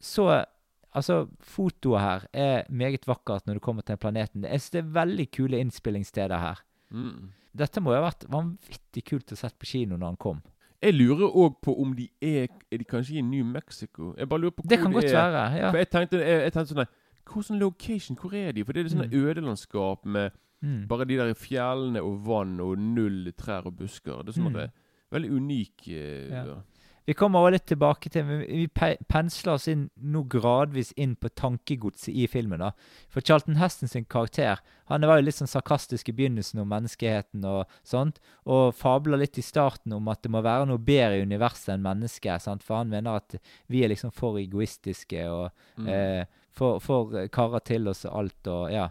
[0.00, 0.44] så
[0.92, 4.42] Altså, fotoet her er meget vakkert når du kommer til planeten.
[4.44, 6.58] Jeg synes det er veldig kule innspillingssteder her.
[6.92, 7.30] Mm.
[7.54, 10.38] Dette må jo ha vært vanvittig kult å sett på kino når han kom.
[10.82, 14.14] Jeg lurer òg på om de er Er de kanskje i New Mexico?
[14.18, 15.12] Jeg bare lurer på hvor Det kan de godt er.
[15.30, 15.56] være.
[15.60, 15.70] ja.
[15.70, 16.90] For jeg tenkte, jeg, jeg tenkte sånn der,
[17.28, 18.16] Hvor sånn location?
[18.16, 18.64] Hvor er de?
[18.64, 19.20] For det er sånn Mm.
[19.26, 20.86] ødelandskap med Mm.
[20.86, 24.22] Bare de der fjellene og vann og null trær og busker.
[24.24, 24.46] Det er sånn Mm.
[24.46, 26.62] at det er veldig unik eh, Ja.
[27.06, 28.66] Vi kommer også litt tilbake til Vi
[29.10, 32.60] pensler oss inn nå gradvis inn på tankegodset i filmen.
[32.62, 32.70] da.
[33.10, 37.44] For Charlton Heston sin karakter han var jo litt sånn sarkastisk i begynnelsen om menneskeheten
[37.48, 41.22] og sånt, og fabler litt i starten om at det må være noe bedre i
[41.26, 42.42] universet enn mennesket.
[42.42, 42.62] sant?
[42.62, 43.34] For han mener at
[43.68, 45.88] vi er liksom for egoistiske og Mm.
[45.88, 48.90] eh, for, for karer til oss og alt og ja.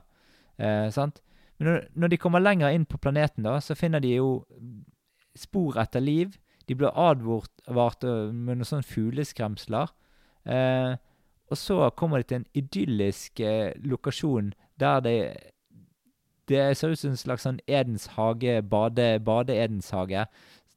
[0.59, 1.21] Eh, sant?
[1.59, 4.43] Men når, når de kommer lenger inn på planeten, da, så finner de jo
[5.37, 6.37] spor etter liv.
[6.67, 9.93] De ble advart øh, med noen sånne fugleskremsler.
[10.45, 10.93] Eh,
[11.51, 15.17] og så kommer de til en idyllisk eh, lokasjon der det
[16.49, 20.25] Det ser ut som en slags sånn Edens hage, bade, bade-Edens hage.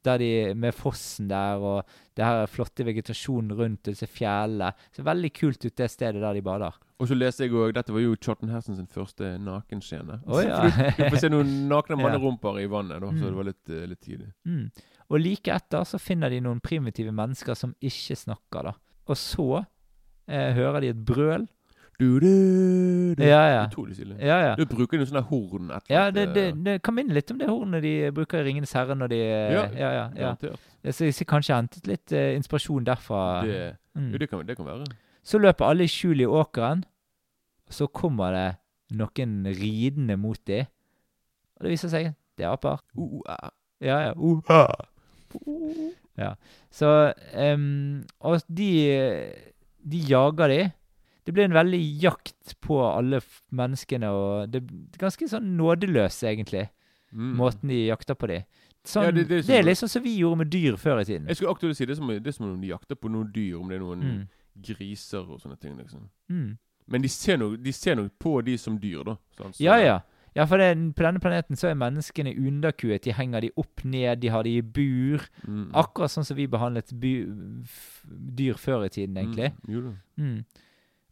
[0.05, 4.75] Der de, med fossen der og det her flotte vegetasjonen rundt disse fjellene.
[4.92, 6.77] Ser veldig kult ut, det stedet der de bader.
[7.01, 10.20] Og så leste jeg òg Dette var jo Charton Heston sin første nakenscene.
[10.27, 10.61] Oh, ja.
[10.62, 10.68] du,
[11.01, 14.03] du får se noen nakne mannerumper i vannet, da, så det var litt, eh, litt
[14.05, 14.31] tidlig.
[14.47, 14.68] Mm.
[15.14, 18.72] Og like etter så finner de noen primitive mennesker som ikke snakker, da.
[19.07, 19.46] Og så
[20.27, 21.44] eh, hører de et brøl.
[22.00, 23.22] Du, du, du.
[23.22, 23.61] Ja, ja.
[23.68, 24.16] Utrolig stilig.
[24.18, 24.55] Ja, ja.
[24.59, 27.31] Du bruker noe sånn der horn et Ja, det, det, eh, det kan minne litt
[27.31, 30.35] om det hornet de bruker i 'Ringenes herre' når de Ja, ja, ja,
[30.83, 30.90] ja.
[30.90, 33.22] Så jeg kanskje hentet litt eh, inspirasjon derfra.
[33.46, 34.09] Det, Mm.
[34.11, 34.85] jo, det, kan, det kan være.
[35.22, 36.81] Så løper alle i skjul i åkeren,
[37.68, 38.48] og så kommer det
[38.98, 40.66] noen ridende mot dem.
[41.55, 42.83] Og det viser seg det er aper.
[42.98, 43.50] Uh, uh.
[43.81, 44.12] Ja, ja.
[44.18, 44.74] Uh.
[46.16, 46.35] Ja.
[46.70, 48.70] Så um, Og de,
[49.90, 50.73] de jager de.
[51.27, 53.20] Det blir en veldig jakt på alle
[53.51, 56.68] menneskene, og det er ganske sånn nådeløs, egentlig,
[57.14, 57.37] Mm.
[57.38, 58.40] måten de jakter på de.
[58.85, 61.05] Sånn, Ja, det, det- er det er sånn som vi gjorde med dyr før i
[61.05, 61.27] tiden.
[61.29, 63.31] Jeg skulle aktuelt si det er som, det er som om de jakter på noen
[63.33, 64.29] dyr, om det er noen Mm.
[64.61, 65.77] griser og sånne ting.
[65.79, 66.11] liksom.
[66.29, 66.59] Mm.
[66.88, 69.16] Men de ser nok de ser nok på de som dyr, da.
[69.38, 70.01] Sånn, Så- Ja, ja.
[70.35, 73.05] Ja, for det, på denne planeten så er menneskene underkuet.
[73.07, 75.23] De henger de opp ned, de har de i bur.
[75.47, 75.68] Mm.
[75.79, 79.53] Akkurat sånn som vi behandlet dyr før i tiden, egentlig.
[79.68, 79.92] Mm.
[80.18, 80.64] Mm.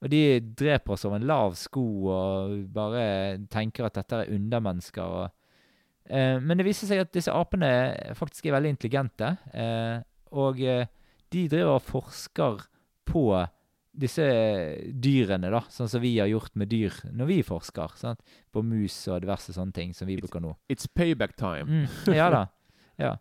[0.03, 0.23] Og de
[0.59, 3.05] dreper oss over en lav sko og bare
[3.53, 5.15] tenker at dette er undermennesker.
[5.23, 5.31] Og,
[6.11, 7.71] eh, men det viser seg at disse apene
[8.19, 9.37] faktisk er veldig intelligente.
[9.55, 10.03] Eh,
[10.35, 10.89] og eh,
[11.31, 12.67] de driver og forsker
[13.07, 13.29] på
[13.93, 14.25] disse
[15.05, 17.97] dyrene, da, sånn som vi har gjort med dyr når vi forsker.
[18.01, 18.23] Sant?
[18.53, 20.55] På mus og diverse sånne ting som vi bruker nå.
[20.73, 21.85] It's payback time.
[21.85, 22.47] Mm, ja da.
[23.01, 23.17] Ja.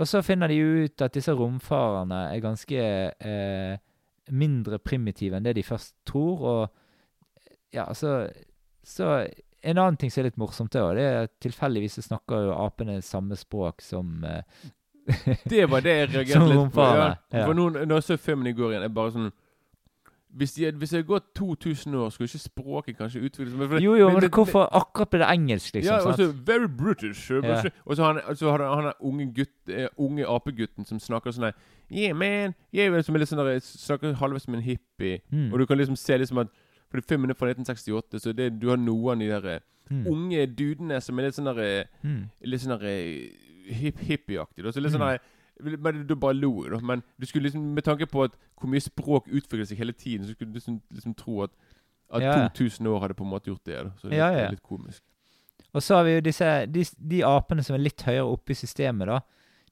[0.00, 3.80] Og så finner de ut at disse romfarerne er ganske eh,
[4.32, 6.44] mindre primitive enn det de først tror.
[6.52, 8.28] Og ja, så,
[8.84, 9.26] så
[9.60, 12.54] En annen ting som er litt morsomt, det, det er at tilfeldigvis så snakker jo
[12.56, 14.64] apene samme språk som eh,
[15.48, 16.88] Det var det jeg reagerte litt på.
[16.96, 17.12] Ja.
[17.44, 19.32] For nå, når jeg så filmen i går igjen, er bare sånn
[20.36, 23.82] Hvis, de, hvis det går gått 2000 år, skulle ikke språket kanskje utvikles men det-
[23.82, 25.90] Jo, jo, men det- hvorfor akkurat ble det engelsk, liksom?
[25.92, 26.36] ja, også, sant?
[26.36, 27.30] så Very British.
[27.30, 27.64] Yeah.
[27.86, 31.52] Og så har han, har han, unge, gutt, eh, unge apegutten som snakker sånn der
[31.90, 32.54] Yeah, man.
[32.72, 35.20] Yeah, som er litt sånn der, snakker halvveis som en hippie.
[35.32, 35.52] Mm.
[35.52, 36.48] Og du kan liksom se liksom at
[36.90, 40.06] For det filmen er fra 1968, så det, du har noen av de der Mm.
[40.06, 42.30] unge dudene som er litt sånn der Mm.
[42.44, 43.30] Litt sånn der eh,
[43.74, 44.64] hip, hippieaktig.
[44.72, 45.18] Så litt sånn Mm.
[45.18, 45.18] der
[45.62, 46.78] men Du bare lo, da.
[46.80, 50.26] Men du skulle liksom, med tanke på at hvor mye språk utvikler seg hele tiden,
[50.26, 51.50] så skulle du liksom, liksom tro at
[52.12, 52.48] at Ja.
[52.48, 53.76] 2000 år hadde på en måte gjort det.
[53.84, 53.90] da.
[54.00, 55.02] Så det er Ja, litt, litt komisk.
[55.72, 58.54] Og så har vi jo disse, de, de apene som er litt høyere oppe i
[58.58, 59.20] systemet, da.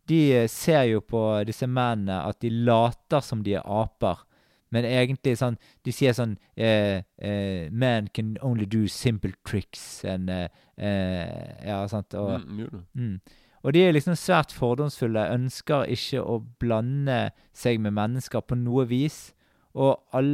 [0.06, 4.22] De eh, ser jo på disse mennene at de later som de er aper.
[4.70, 10.28] Men egentlig sånn De sier sånn eh, eh, Man can only do simple tricks and
[10.28, 12.12] eh, eh, Ja, sant.
[12.14, 13.20] Og, Mm, mm.
[13.64, 18.86] Og de er liksom svært fordomsfulle, ønsker ikke å blande seg med mennesker på noe
[18.90, 19.32] vis.
[19.74, 20.32] Og, all,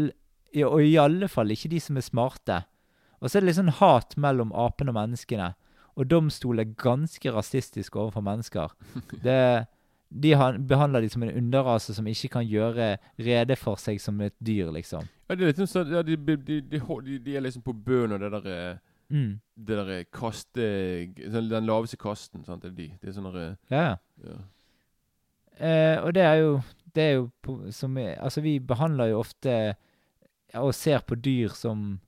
[0.61, 2.61] og i alle fall ikke de som er smarte.
[3.21, 5.55] Og så er det litt sånn hat mellom apene og menneskene.
[5.95, 8.75] Og domstolen er ganske rasistisk overfor mennesker.
[9.25, 9.39] Det,
[10.15, 10.35] de
[10.69, 14.69] behandler de som en underrase som ikke kan gjøre rede for seg som et dyr,
[14.75, 15.09] liksom.
[15.27, 16.81] Ja, det er litt sånn så, ja, de, de, de,
[17.35, 19.41] er liksom på bunnen av det der eh, Mm.
[19.55, 20.65] Det der eh, kaste
[21.31, 22.63] sånn, Den laveste kasten, sant.
[22.65, 22.89] Det er de.
[23.01, 23.85] Det er sånn eh, Ja,
[24.25, 24.39] ja.
[25.55, 26.55] Eh, og det er jo
[26.95, 29.77] Det er jo på, som Altså, vi behandler jo ofte
[30.55, 31.99] og ser på dyr som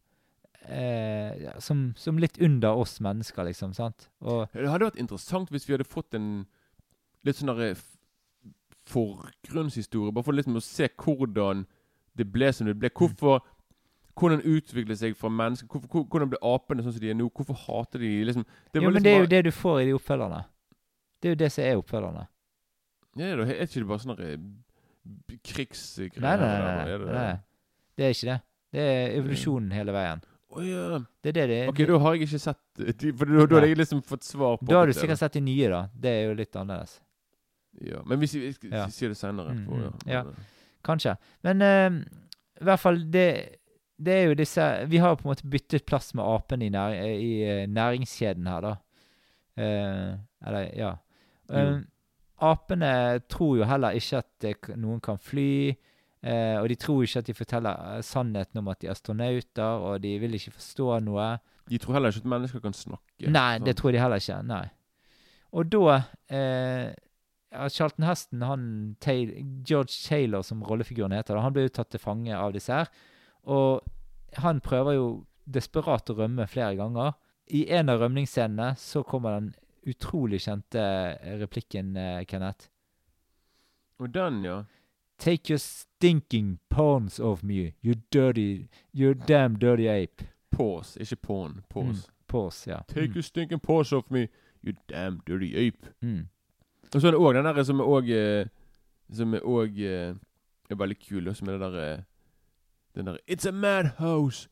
[0.68, 3.72] eh, som, som litt under oss mennesker, liksom.
[3.74, 4.08] sant?
[4.20, 6.46] Og Det hadde vært interessant hvis vi hadde fått en
[7.26, 7.74] litt sånn derre
[8.86, 10.14] forgrunnshistorie.
[10.14, 11.64] Bare for liksom å se hvordan
[12.16, 12.90] det ble som det ble.
[12.94, 13.42] Hvorfor
[14.16, 15.68] Hvordan utviklet seg fra mennesker?
[15.68, 17.28] Hvorfor, hvor- hvordan blir apene sånn som de er nå?
[17.30, 19.84] Hvorfor hater de liksom Jo, men liksom det er jo bare- det du får i
[19.84, 20.44] de oppfølgerne.
[21.20, 22.26] Det er jo det som er oppfølgerne.
[23.16, 24.38] Ja, det Er ikke det bare sånne der,
[25.44, 26.20] krigsgreier?
[26.20, 26.70] Nei, nei, nei.
[26.70, 27.12] er nei, det det?
[27.14, 27.36] nei.
[27.96, 28.40] Det er ikke det.
[28.76, 30.22] Det er evolusjonen hele veien.
[30.56, 31.00] Oh, yeah.
[31.22, 33.68] Det er det det Ok, da har jeg ikke sett eh, For da, da hadde
[33.68, 35.80] jeg liksom fått svar på Da har du det, sikkert sett de nye, da.
[35.92, 37.00] Det er jo litt annerledes.
[37.82, 39.52] Ja, Men vi, vi vi, vi sier det senere.
[39.52, 40.20] Mm, mm, ja.
[40.22, 40.46] Eh,
[40.86, 41.16] Kanskje.
[41.44, 41.98] Men uh,
[42.60, 43.26] i hvert fall, det,
[43.96, 46.72] det er jo disse Vi har jo på en måte byttet plass med apene i,
[46.72, 48.74] næring, i eh, næringskjeden her, da.
[49.56, 50.92] Uh, eller, ja.
[51.48, 51.86] Um,
[52.44, 55.72] apene tror jo heller ikke at noen kan fly.
[56.26, 59.62] Uh, og de tror ikke at de forteller eh, sannheten om at de er astronauter,
[59.62, 61.36] og de vil ikke forstå noe.
[61.70, 63.28] De tror heller ikke at mennesker kan snakke.
[63.30, 63.66] Nei, sant?
[63.66, 64.40] det tror de heller ikke.
[64.48, 64.64] Nei.
[65.56, 68.64] Og da uh, Charlton Heston, han,
[69.06, 72.90] George Taylor som rollefiguren heter, han ble jo tatt til fange av disse her.
[73.46, 73.80] Og
[74.42, 75.06] han prøver jo
[75.46, 77.14] desperat å rømme flere ganger.
[77.46, 79.52] I en av rømningsscenene så kommer den
[79.86, 82.68] utrolig kjente eh, replikken, eh, Kenneth.
[84.02, 84.64] Og den, ja.
[85.18, 90.26] Take your stinking pawns off me, you dirty, you damn dirty ape.
[90.50, 91.62] Pause, ikke pawn.
[91.70, 92.10] Pause.
[92.26, 92.82] Paws, ja.
[92.88, 94.28] Take your stinking paws off me,
[94.62, 95.94] you damn dirty ape.
[96.02, 96.26] Mm.
[96.92, 98.10] Og så er det òg den der som er òg
[99.14, 99.78] Som er òg
[100.70, 102.04] er veldig kul, som er det der eh,
[102.96, 104.48] Den der It's a madhouse!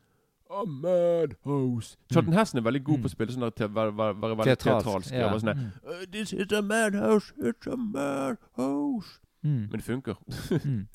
[0.50, 1.96] A madhouse!
[2.12, 3.02] Charlton Heston er veldig god Mm.
[3.02, 5.12] på å spille sånn der til, være, være, være veldig teatralsk.
[5.12, 5.30] Ja.
[5.38, 5.70] Sånn Mm.
[5.86, 7.32] «Uh, This is a madhouse!
[7.42, 9.18] It's a madhouse!
[9.42, 9.68] Mm.
[9.70, 10.14] Men det funker.
[10.64, 10.86] Mm.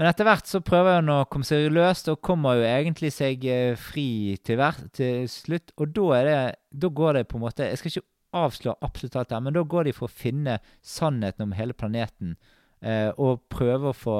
[0.00, 3.42] Men etter hvert så prøver han å komme seg løst, og kommer jo egentlig seg
[3.44, 5.74] eh, fri til, hvert, til slutt.
[5.76, 6.38] Og da det
[6.72, 9.62] Da går det på en måte Jeg skal ikke avsløre absolutt alt her, men da
[9.62, 12.36] går de for å finne sannheten om hele planeten.
[12.80, 14.16] Eh, og prøve å få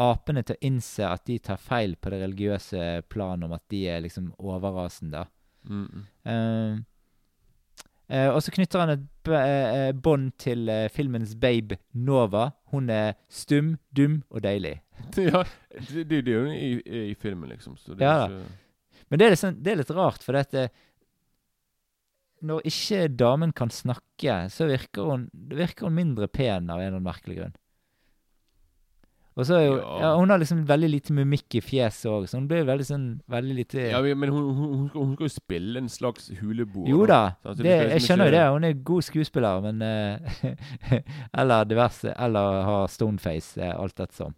[0.00, 3.84] apene til å innse at de tar feil på det religiøse planet om at de
[3.92, 5.26] er liksom overrasen, da.
[5.68, 6.04] Mm -mm.
[6.26, 6.78] Uh,
[8.08, 12.50] eh, og så knytter han et eh, bånd til filmens babe Nova.
[12.72, 14.80] Hun er stum, dum og deilig.
[15.16, 15.44] ja,
[15.92, 17.76] det, det, det er jo i, i filmen, liksom.
[17.76, 18.50] Så det Ja er ikke
[19.10, 20.68] Men det er, sånn- det er litt rart, for dette
[22.42, 26.96] Når ikke damen kan snakke, så virker hun, virker hun mindre pen av en eller
[26.96, 27.56] annen merkelig grunn.
[29.38, 29.98] Og så er jo, Ja.
[30.02, 30.08] ja.
[30.18, 33.54] Hun har liksom veldig lite mimikk i fjeset òg, så hun blir veldig sånn veldig
[33.56, 36.88] lite Ja, men hun, hun, hun, skal, hun skal jo spille en slags huleboer.
[36.90, 37.58] Jo da, Sant?
[37.62, 38.52] Det, liksom jeg skjønner jo ikke- det.
[38.52, 40.18] Hun er god skuespiller, men uh,
[41.40, 44.34] Eller diverse Eller har stoneface, eh, alt ettersom.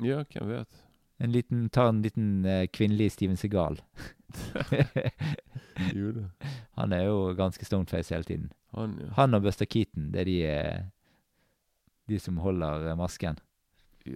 [0.00, 0.68] Ja, hvem vet.
[1.20, 3.76] En liten, ta en liten uh, kvinnelig Steven Segal.
[5.96, 6.24] Jo da.
[6.78, 8.50] Han er jo ganske stoneface hele tiden.
[8.76, 9.10] Han, ja.
[9.18, 10.84] Han og Buster Keaton, det er de,
[12.14, 13.38] de som holder masken.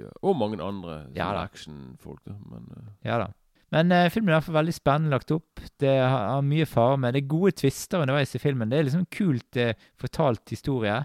[0.01, 0.11] Ja.
[0.23, 2.23] Og mange andre Ja actionfolk.
[2.51, 2.93] Men uh.
[3.07, 3.31] Ja da.
[3.75, 5.63] Men uh, filmen er i hvert fall veldig spennende lagt opp.
[5.81, 7.15] Det har, mye fare med.
[7.15, 8.71] Det er gode tvister underveis i filmen.
[8.71, 11.01] Det er liksom kult uh, fortalt historie.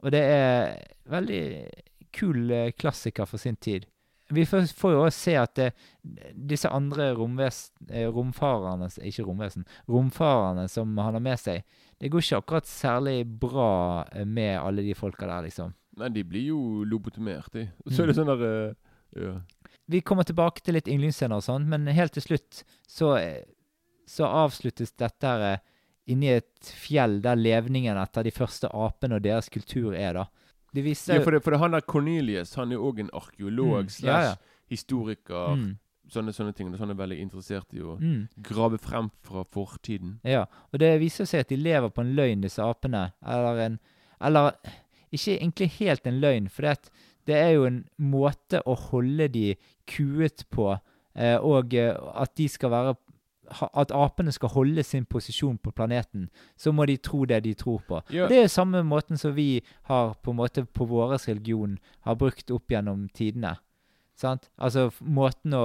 [0.00, 0.76] Og det er
[1.12, 1.44] veldig
[2.16, 3.86] kul klassiker for sin tid.
[4.30, 5.72] Vi får, får jo også se at eh,
[6.50, 9.66] disse andre romfarerne Ikke romvesen.
[9.88, 11.64] Romfarerne som han har med seg,
[12.00, 15.74] det går ikke akkurat særlig bra med alle de folka der, liksom.
[15.98, 17.64] Nei, de blir jo lobotomert, de.
[17.90, 18.12] Så er Mm.
[18.12, 18.74] det sånn der uh,
[19.20, 19.40] Ja.
[19.90, 23.42] Vi kommer tilbake til litt yndlingsscener og sånn, men helt til slutt så, eh,
[24.06, 25.58] så avsluttes dette her eh,
[26.06, 30.26] inni et fjell der levningen etter de første apene og deres kultur er, da.
[30.72, 33.10] Det viser ja, for det, for det, han der Cornelius, han er jo òg en
[33.12, 34.36] arkeolog Mm, slash ja, ja.
[34.70, 35.56] historiker.
[35.56, 35.78] mm,
[36.10, 36.70] Sånne, sånne ting.
[36.74, 40.16] Så han er veldig interessert i å mm, grave frem fra fortiden.
[40.26, 43.12] Ja, og det viser seg at de lever på en løgn, disse apene.
[43.22, 43.78] Eller en
[44.20, 44.54] Eller
[45.12, 46.90] ikke egentlig helt en løgn, for det,
[47.26, 49.54] det er jo en måte å holde de
[49.90, 50.72] kuet på,
[51.14, 52.98] eh, og eh, at de skal være
[53.74, 57.80] At apene skal holde sin posisjon på planeten, så må de tro det de tror
[57.82, 57.98] på.
[58.14, 58.28] Ja.
[58.30, 62.14] Det er jo samme måten som vi har på en måte på vår religion har
[62.14, 63.56] brukt opp gjennom tidene.
[64.14, 64.46] Sant?
[64.56, 65.64] Altså måten å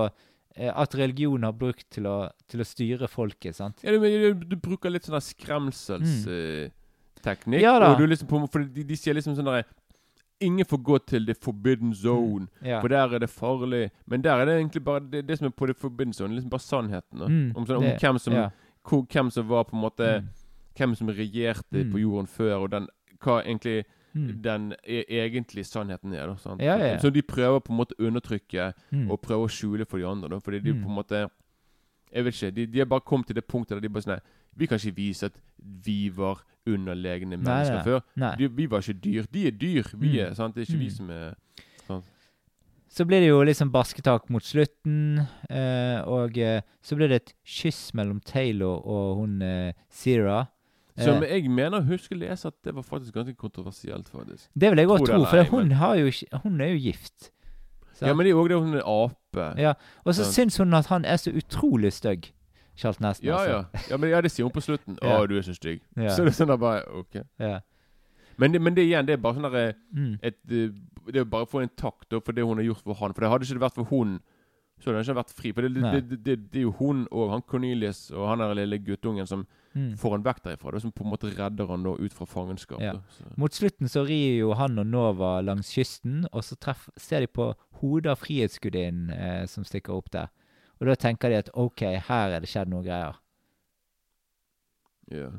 [0.56, 3.56] eh, At religion har brukt til å, til å styre folket.
[3.56, 3.84] sant?
[3.84, 5.28] Ja, du, du, du bruker litt sånn der
[7.26, 7.62] skremselsteknikk.
[7.62, 7.92] Ja.
[7.92, 9.64] Og du liksom på, for de, de sier liksom sånn der
[10.42, 12.82] Ingen får gå til the forbidden zone, Ja.
[12.82, 13.90] for der er det farlig.
[14.06, 16.50] Men der er det egentlig bare det, det som er på the forbidden zone, liksom
[16.50, 17.22] bare sannheten.
[17.22, 18.50] Mm, om, sånn, om det- hvem, som, ja.
[18.84, 20.28] hvor, hvem som var på en måte Mm.
[20.76, 21.92] Hvem som regjerte Mm.
[21.94, 22.88] på jorden før, og den,
[23.24, 24.42] hva egentlig Mm.
[24.42, 26.28] den er egentlig sannheten er.
[26.28, 26.60] da, sant?
[26.62, 26.98] Ja, ja, ja.
[26.98, 29.10] Så de prøver på en måte å undertrykke Mm.
[29.12, 30.28] og prøver å skjule for de andre.
[30.30, 30.84] da, Fordi de Mm.
[30.84, 31.30] på en måte
[32.14, 34.20] Jeg vet ikke, de, de har bare kommet til det punktet der de bare sånn
[34.58, 35.40] Vi kan ikke vise at
[35.86, 37.84] vi var underlegne mennesker nei.
[37.84, 38.00] før.
[38.16, 38.36] Nei.
[38.40, 39.26] De, vi var ikke dyr.
[39.32, 39.84] De er dyr.
[39.94, 40.20] Vi Mm.
[40.26, 40.56] er, sant?
[40.56, 40.96] Det er ikke vi Mm.
[40.98, 41.34] som er
[41.88, 42.06] sant?
[42.90, 47.34] Så blir det jo liksom basketak mot slutten, eh, og eh, så blir det et
[47.46, 50.46] kyss mellom Taylor og hun eh, Zira.
[50.98, 54.48] Som Eh, jeg mener å huske å lese at det var faktisk ganske kontroversielt, faktisk.
[54.58, 56.10] det vil jeg òg tro, for hun, har jo,
[56.44, 57.32] hun er jo gift.
[57.96, 58.08] Så.
[58.08, 59.60] Ja, men det er òg det hun er ape.
[59.60, 59.74] Ja,
[60.06, 62.32] Og så syns hun at han er så utrolig stygg.
[62.76, 63.52] Charlton Heston, Ja, altså.
[63.74, 63.82] ja.
[63.90, 64.98] ja, men, ja, det sier hun på slutten.
[65.04, 65.82] Å, du er så stygg.
[65.96, 67.22] Så det er sånn da bare OK.
[67.40, 67.60] Ja.
[68.38, 70.20] Men, det- men det igjen, det er bare sånn derre Mm.
[70.22, 70.70] et, eh,
[71.06, 73.14] Det er bare å få en takk da, for det hun har gjort for han.
[73.14, 74.20] For det hadde ikke vært for hun,
[74.82, 75.52] så hadde han ikke vært fri.
[75.54, 75.74] For det,
[76.24, 79.94] det, det, er jo hun og han Cornelius og han der lille guttungen som Mm.
[80.00, 80.72] får han vekk derifra.
[80.72, 82.80] Da, som på en måte redder han da ut fra fangenskap.
[82.82, 82.94] Ja.
[82.94, 83.00] Da.
[83.12, 83.24] Så.
[83.38, 87.28] Mot slutten så rir jo han og Nova langs kysten, og så treff, ser de
[87.28, 90.30] på hodet av Frihetsgudinnen eh, som stikker opp der.
[90.82, 93.16] Og da tenker de at OK, her er det skjedd noen greier.
[95.12, 95.30] Ja.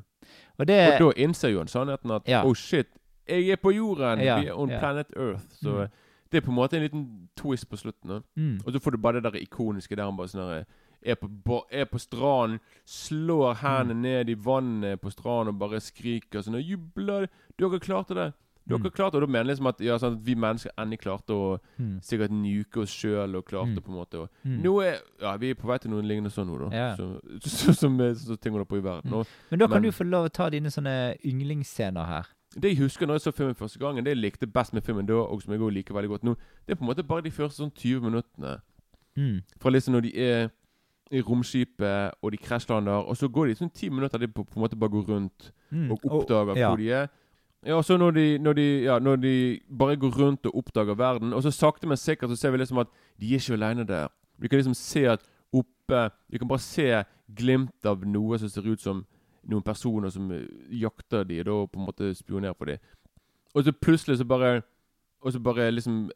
[0.59, 2.44] Og det Og da innser jo han sannheten at Ja.
[2.46, 2.87] oh shit,
[3.29, 4.20] jeg er på jorden!
[4.20, 4.79] Ja, Vi er on ja.
[4.79, 5.44] planet Earth.
[5.51, 5.88] Så Mm.
[6.33, 8.22] det er på en måte en liten twist på slutten.
[8.37, 10.64] Mm, Og så får du bare det der ikoniske der han bare sånn
[11.03, 14.01] er på, er på stranden, slår hendene Mm.
[14.03, 18.33] ned i vannet på stranden og bare skriker sånn You blood Dere klarte det!
[18.68, 18.90] Dere Mm.
[18.90, 19.14] klarte!
[19.14, 22.31] Og da mener liksom at, ja, sånn at vi mennesker endelig klarte å mm, sikkert
[22.35, 23.83] nuke oss sjøl og klarte Mm.
[23.85, 24.61] på en måte å mm.
[24.62, 26.76] Nå er Ja, vi er på vei til noe lignende sånn nå, da.
[26.76, 26.96] Ja.
[26.96, 29.11] Så, så, som så ting holder på i verden.
[29.11, 29.14] Mm.
[29.20, 32.26] Og Men da kan Men- du få lov å ta dine sånne yndlingsscener her.
[32.59, 35.07] Det jeg husker når jeg så filmen første gangen, det jeg likte best med filmen
[35.07, 37.22] da, og som jeg også liker veldig godt nå, det er på en måte bare
[37.22, 38.61] de første sånn 20 minuttene.
[39.16, 39.42] Mm.
[39.61, 40.48] Fra liksom når de er
[41.12, 44.57] i romskipet, og de krasjlander, og så går de sånn ti minutter de på, på
[44.57, 45.90] en måte bare går rundt Mm.
[45.90, 46.68] og oppdager ja.
[46.70, 47.09] hvor de er.
[47.66, 51.33] Ja, så når de, når, de, ja, når de bare går rundt og oppdager verden,
[51.33, 54.09] og så sakte, men sikkert så ser vi liksom at de er ikke alene der.
[54.38, 55.21] Vi kan liksom se at
[55.53, 57.05] oppe Vi kan bare se
[57.37, 59.05] glimt av noe som ser ut som
[59.47, 60.47] noen personer som eh,
[60.83, 62.79] jakter de, da, og på en måte spionerer på de.
[63.55, 64.62] Og så plutselig så bare
[65.23, 66.11] Og så bare liksom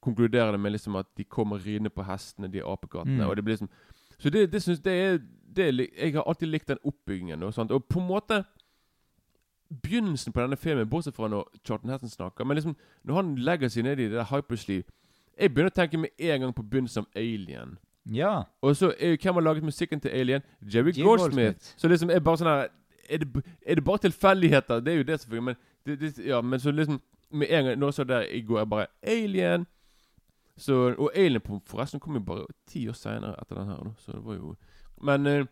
[0.00, 3.22] konkluderer det med liksom at de kommer ridende på hestene, de apekattene.
[3.22, 3.28] Mm.
[3.28, 3.68] Og det blir liksom
[4.18, 5.18] Så det, det syns det er,
[5.56, 7.42] det Jeg har alltid likt den oppbyggingen.
[7.42, 7.70] Og, sånt.
[7.70, 8.44] og på en måte
[9.68, 13.68] Begynnelsen på denne filmen, bortsett fra når Charlton Heston snakker Men liksom når han legger
[13.68, 14.88] seg ned i det der hypersleeve
[15.38, 17.76] Jeg begynner å tenke med en gang på begynnelsen av Alien.
[18.08, 18.42] Ja.
[18.62, 20.42] Og så er, Hvem har laget musikken til Alien?
[20.74, 21.74] Jerry Goldsmith.
[21.76, 22.68] Så liksom er bare sånn her
[23.08, 24.80] er det, er det bare tilfeldigheter?
[24.80, 25.44] Det er jo det, selvfølgelig.
[25.44, 25.54] Men,
[25.86, 27.00] det, det, ja, men så liksom
[27.30, 29.66] Med en gang Nå så der i går, jeg bare Alien!
[30.56, 33.92] Så, og Alien på, forresten kom jo bare ti år seinere etter den her.
[33.98, 34.54] Så det var jo
[35.00, 35.46] Men eh,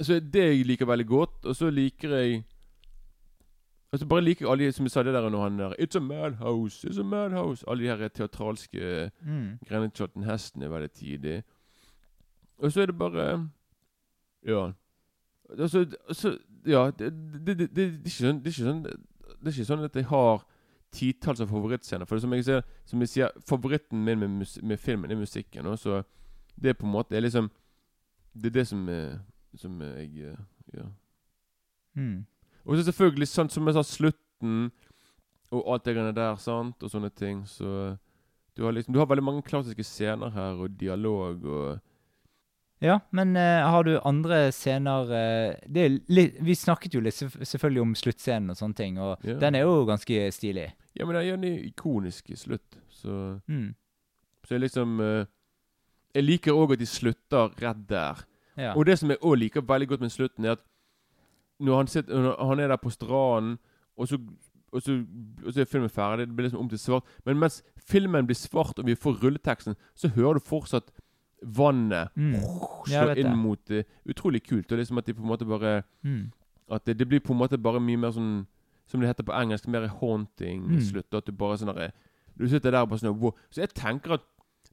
[0.00, 1.44] Så det jeg liker veldig godt.
[1.44, 2.44] Og så liker jeg
[3.92, 6.00] Og så bare liker alle som jeg sa det der når han der It's a
[6.00, 7.64] madhouse, it's a madhouse.
[7.68, 9.58] Alle de her teatralske Mm.
[9.68, 11.42] Granite Charlton Hesten er veldig tidlig.
[12.58, 13.48] Og så er det bare
[14.46, 14.70] Ja.
[15.58, 18.82] Altså, altså Ja, det, det, det, det, det, er ikke sånn, det er ikke sånn
[18.82, 20.44] Det er ikke sånn at jeg har
[20.92, 22.04] titalls av favorittscener.
[22.08, 25.66] For som jeg ser, som jeg sier favoritten min med, mus med filmen er musikken.
[25.66, 26.02] Og så
[26.60, 27.50] det er på en måte er liksom
[28.34, 29.18] Det er det som er
[29.56, 30.36] Som jeg eh,
[30.74, 30.84] Ja.
[31.94, 32.26] Mm.
[32.68, 34.70] Og så selvfølgelig, sånn som jeg sa, slutten
[35.50, 37.40] og alt det greiene der, sant, og sånne ting.
[37.48, 37.96] Så
[38.56, 41.78] du har liksom Du har veldig mange klassiske scener her, og dialog og
[42.80, 47.82] Ja, men uh, har du andre scener uh, det litt, Vi snakket jo litt selvfølgelig
[47.82, 49.38] om sluttscenen og sånne ting, og Ja.
[49.38, 50.68] den er jo ganske stilig.
[50.94, 53.74] Ja, men det er en ikonisk slutt, så Mm.
[54.44, 55.24] Så jeg liksom uh,
[56.14, 58.24] Jeg liker òg at de slutter rett der.
[58.56, 58.74] Ja.
[58.74, 60.62] Og det som jeg òg liker veldig godt med slutten, er at
[61.60, 63.58] når han, sitter, når han er der på stranden,
[63.96, 64.18] og så,
[64.72, 64.94] og, så,
[65.44, 68.36] og så er filmen ferdig, det blir liksom om til svart Men mens filmen blir
[68.38, 70.92] svart, og vi får rulleteksten, så hører du fortsatt
[71.42, 72.34] vannet Mm.
[72.86, 73.36] Slå inn det.
[73.36, 73.84] mot det.
[74.08, 74.72] Utrolig kult.
[74.72, 76.30] Og liksom at de på en måte bare Mm.
[76.70, 78.46] At det, det blir på en måte bare mye mer sånn
[78.86, 81.02] Som det heter på engelsk, mer haunting Mm.
[81.12, 81.92] At du bare sånn derre
[82.38, 83.34] Du sitter der og bare sånn wow.
[83.50, 84.22] Så jeg tenker at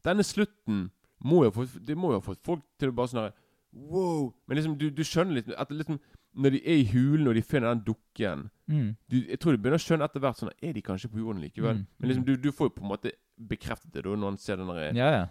[0.04, 0.92] denne slutten
[1.24, 3.34] må jo Det må jo ha fått folk til å bare sånn derre
[3.74, 4.34] Wow!
[4.48, 6.00] Men liksom, du, du skjønner litt at liksom
[6.36, 8.96] Når de er i hulen og de finner den dukken Mm.
[9.12, 11.38] du, Jeg tror du begynner å skjønne etter hvert sånn Er de kanskje på jorden
[11.44, 11.76] likevel?
[11.78, 11.86] Mm.
[12.00, 14.58] Men liksom, du, du får jo på en måte bekreftet det da når han ser
[14.58, 15.26] den der Ja, ja.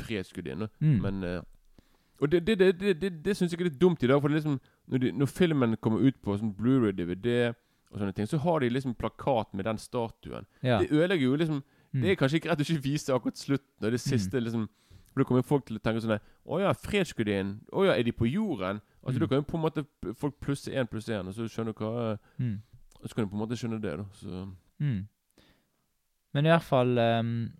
[0.00, 0.68] frihetsgudinnen.
[0.80, 0.98] Mm.
[1.02, 1.42] Men uh,
[2.20, 4.20] Og det, det, det, det, det, syns jeg er litt dumt i dag.
[4.20, 4.56] For det liksom
[4.88, 7.52] når, de, når filmen kommer ut på sånn Blu-ray, DVD
[7.92, 10.46] og sånne ting, så har de liksom plakat med den statuen.
[10.62, 10.78] ja.
[10.80, 12.02] Det ødelegger jo liksom Mm.
[12.02, 14.66] Det er kanskje ikke rett å ikke vise akkurat slutten og det siste, liksom.
[15.16, 17.60] Da kommer folk til å tenke sånn Å ja, fredsgudinnen.
[17.72, 18.80] Å ja, er de på jorden?
[19.02, 19.20] Altså Mm.
[19.20, 21.78] Da kan jo på en måte folk plusse én pluss én, og så skjønner du
[21.84, 22.60] hva Mm.
[23.06, 24.04] Så kan du på en måte skjønne det, da.
[24.12, 24.48] Så
[24.80, 25.08] Mm.
[26.34, 27.50] Men i hvert fall um,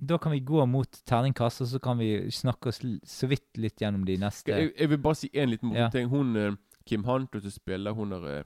[0.00, 3.76] Da kan vi gå mot terningkast, og så kan vi snakke oss så vidt litt
[3.80, 4.46] gjennom de neste.
[4.52, 5.88] jeg, jeg vil bare si én liten Ja.
[5.90, 6.08] ting.
[6.08, 6.52] Hun eh,
[6.86, 8.44] Kim Hunter som spiller hun der eh,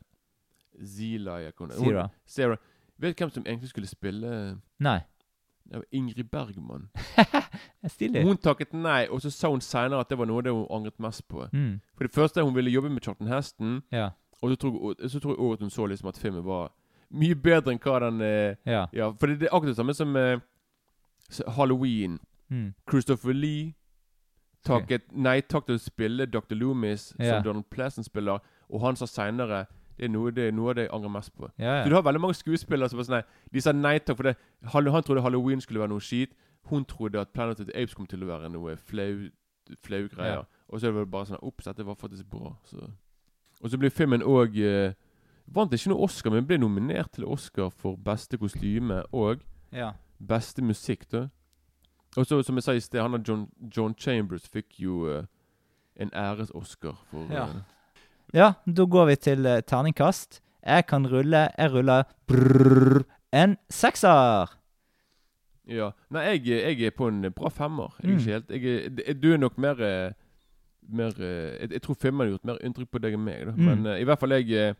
[0.85, 1.39] Zila.
[2.27, 2.57] Sarah.
[2.99, 5.01] Vet du hvem som egentlig skulle spille Nei.
[5.69, 6.89] Det var Ingrid Bergman.
[7.89, 8.23] Stilig.
[8.25, 10.99] Hun takket nei, og så sa hun seinere at det var noe det hun angret
[11.01, 11.47] mest på.
[11.53, 11.81] Mm.
[11.97, 14.11] For det første hun ville jobbe med Charlton Heston, Ja.
[14.43, 16.73] og så tror, jeg- også at hun så liksom at filmen var
[17.11, 18.87] mye bedre enn hva den eh, Ja.
[18.93, 20.39] Ja, for det, det er akkurat det samme som eh,
[21.57, 22.19] Halloween.
[22.51, 22.75] Mm.
[22.91, 23.75] Christopher Lee
[24.65, 26.55] takket nei takk til å spille Dr.
[26.55, 27.25] Loomis, Ja.
[27.39, 28.39] som Donald Pleasant spiller,
[28.71, 29.67] og han sa seinere
[29.99, 31.49] det er, noe, det er noe av det jeg angrer mest på.
[31.59, 33.23] Ja, Så du har veldig mange skuespillere som bare sånn nei,
[33.53, 34.37] De sa nei takk for det.
[34.73, 36.33] Han, trodde Halloween skulle være noe skit.
[36.71, 39.29] Hun trodde at Planet of the Apes kom til å være noe flau,
[39.85, 40.43] flau greier.
[40.43, 40.63] Ja.
[40.69, 42.55] Og så er det bare sånn Ops, dette var faktisk bra.
[42.65, 42.89] Så.
[43.61, 44.95] Og så ble filmen òg eh,
[45.53, 49.43] Vant ikke noe Oscar, men ble nominert til Oscar for beste kostyme og
[49.75, 49.91] ja.
[50.23, 51.11] beste musikk.
[51.11, 51.27] da
[52.17, 55.25] Og så, som jeg sa i sted, han og John, John Chambers fikk jo eh,
[55.97, 57.45] en æres-Oscar for Ja.
[57.49, 57.72] eh,
[58.35, 60.41] Ja, da går vi til eh, terningkast.
[60.67, 61.49] Jeg kan rulle.
[61.59, 63.03] Jeg ruller brrr,
[63.33, 64.53] en sekser.
[65.69, 65.91] Ja.
[66.11, 67.95] Nei, jeg, jeg er på en bra femmer.
[68.03, 68.19] Jeg er Mm.
[68.19, 70.13] ikke helt jeg er, d- Du er nok mer eh,
[70.89, 73.45] Mer eh, jeg, jeg tror filmen har gjort mer inntrykk på deg enn meg.
[73.47, 73.65] da Mm.
[73.65, 74.75] Men eh, i hvert fall jeg eh,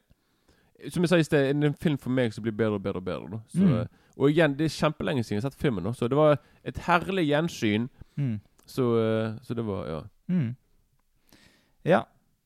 [0.91, 2.97] Som jeg sa i sted, en en film for meg som blir bedre og bedre
[2.99, 3.31] og bedre.
[3.31, 3.81] da så, Mm.
[3.81, 3.87] eh,
[4.19, 6.77] Og igjen, det er kjempelenge siden jeg har sett filmen, da så det var et
[6.79, 7.89] herlig gjensyn.
[8.17, 8.41] Mm.
[8.67, 10.01] Så, eh, så det var Ja.
[10.29, 10.57] Mm.
[11.85, 12.03] Ja,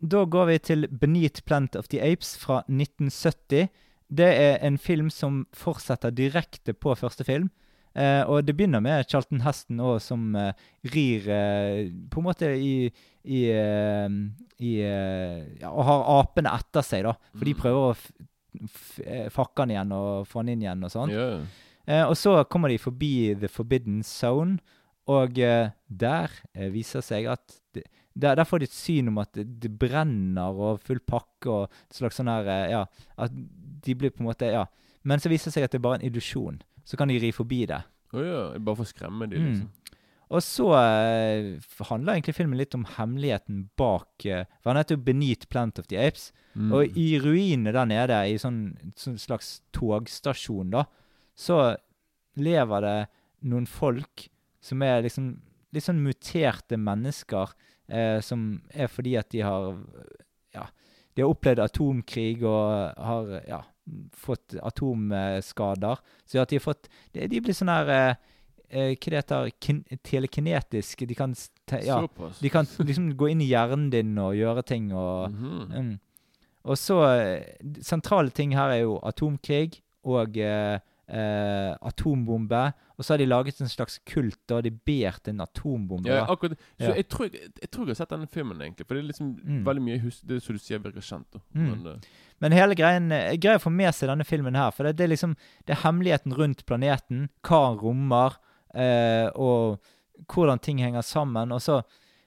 [0.08, 3.68] da går vi til Beneath Plant of the Apes fra 1970.
[4.08, 7.48] Det er en film som fortsetter direkte på første film.
[7.96, 10.52] Eh, og det begynner med Charlton Heston også, som eh,
[10.92, 12.90] rir eh, på en måte i,
[13.24, 14.08] i, eh,
[14.60, 17.14] i eh, ja, Og har apene etter seg, da.
[17.32, 17.60] For de Mm.
[17.62, 17.96] prøver å
[19.06, 21.10] eh, fakke han igjen og få han inn igjen og sånn.
[21.14, 21.46] Yeah.
[21.86, 24.58] Eh, og så kommer de forbi The Forbidden Zone,
[25.06, 26.32] og der
[26.74, 27.84] viser seg at det,
[28.16, 31.66] der, der får de et syn om at det, det brenner og full pakke og
[31.68, 32.84] et slags sånn her eh, Ja,
[33.20, 33.34] at
[33.86, 34.64] de blir på en måte Ja.
[35.06, 36.56] Men så viser det seg at det er bare en illusjon.
[36.82, 37.82] Så kan de ri forbi det.
[38.16, 38.40] Å ja.
[38.58, 39.50] Bare for å skremme de, Mm.
[39.52, 39.68] liksom.
[40.34, 45.04] Og så eh, handler egentlig filmen litt om hemmeligheten bak eh, For han heter jo
[45.06, 46.32] Beneath Plant of the Apes.
[46.56, 46.72] Mm.
[46.74, 50.82] Og i ruinene der nede, i sånn, sånn slags togstasjon, da,
[51.38, 51.76] så
[52.36, 52.96] lever det
[53.46, 54.26] noen folk
[54.64, 55.36] som er liksom
[55.76, 57.52] litt sånn muterte mennesker,
[57.88, 59.74] eh, som er fordi at de har
[60.54, 60.66] Ja,
[61.16, 63.62] de har opplevd atomkrig og har ja,
[64.12, 66.00] fått atomskader.
[66.26, 68.16] Så at de har fått De, de blir sånn her eh,
[68.70, 71.06] eh, Hva det heter kin Telekinetisk.
[71.06, 71.34] De kan
[71.66, 72.00] te, ja,
[72.40, 75.70] de kan liksom gå inn i hjernen din og gjøre ting og Mhm.
[75.72, 75.94] Mm.
[76.66, 80.78] Og så eh, Sentrale ting her er jo atomkrig og eh,
[81.08, 82.72] eh, atombombe.
[82.98, 86.08] Og så har de laget en slags kult, og de ber til en atombombe.
[86.08, 86.94] Ja, akkurat Så Ja.
[86.94, 88.86] jeg, tror, jeg, jeg tror jeg har sett denne filmen, egentlig.
[88.86, 89.64] For det er liksom Mm.
[89.64, 91.36] veldig mye hus Det som du sier, virker kjent.
[91.54, 91.70] Mm.
[91.70, 91.98] Men, uh...
[92.40, 94.70] Men hele greien Jeg greier å få med seg denne filmen her.
[94.70, 95.36] For det, det er liksom
[95.66, 98.36] Det er hemmeligheten rundt planeten, hva den rommer,
[98.74, 99.78] eh, og
[100.32, 101.52] hvordan ting henger sammen.
[101.52, 101.82] Og så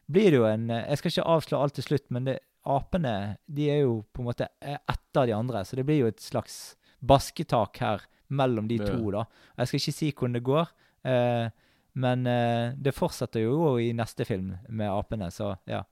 [0.09, 3.38] blir det jo en eh, Jeg skal ikke avslå alt til slutt, men det, apene
[3.49, 5.63] de er jo på en måte eh, etter de andre.
[5.65, 8.86] Så det blir jo et slags basketak her mellom de Ja.
[8.86, 9.23] to, da.
[9.57, 10.67] Jeg skal ikke si hvordan det går,
[11.05, 11.49] eh,
[11.95, 15.84] men eh, det fortsetter jo i neste film med apene, så ja.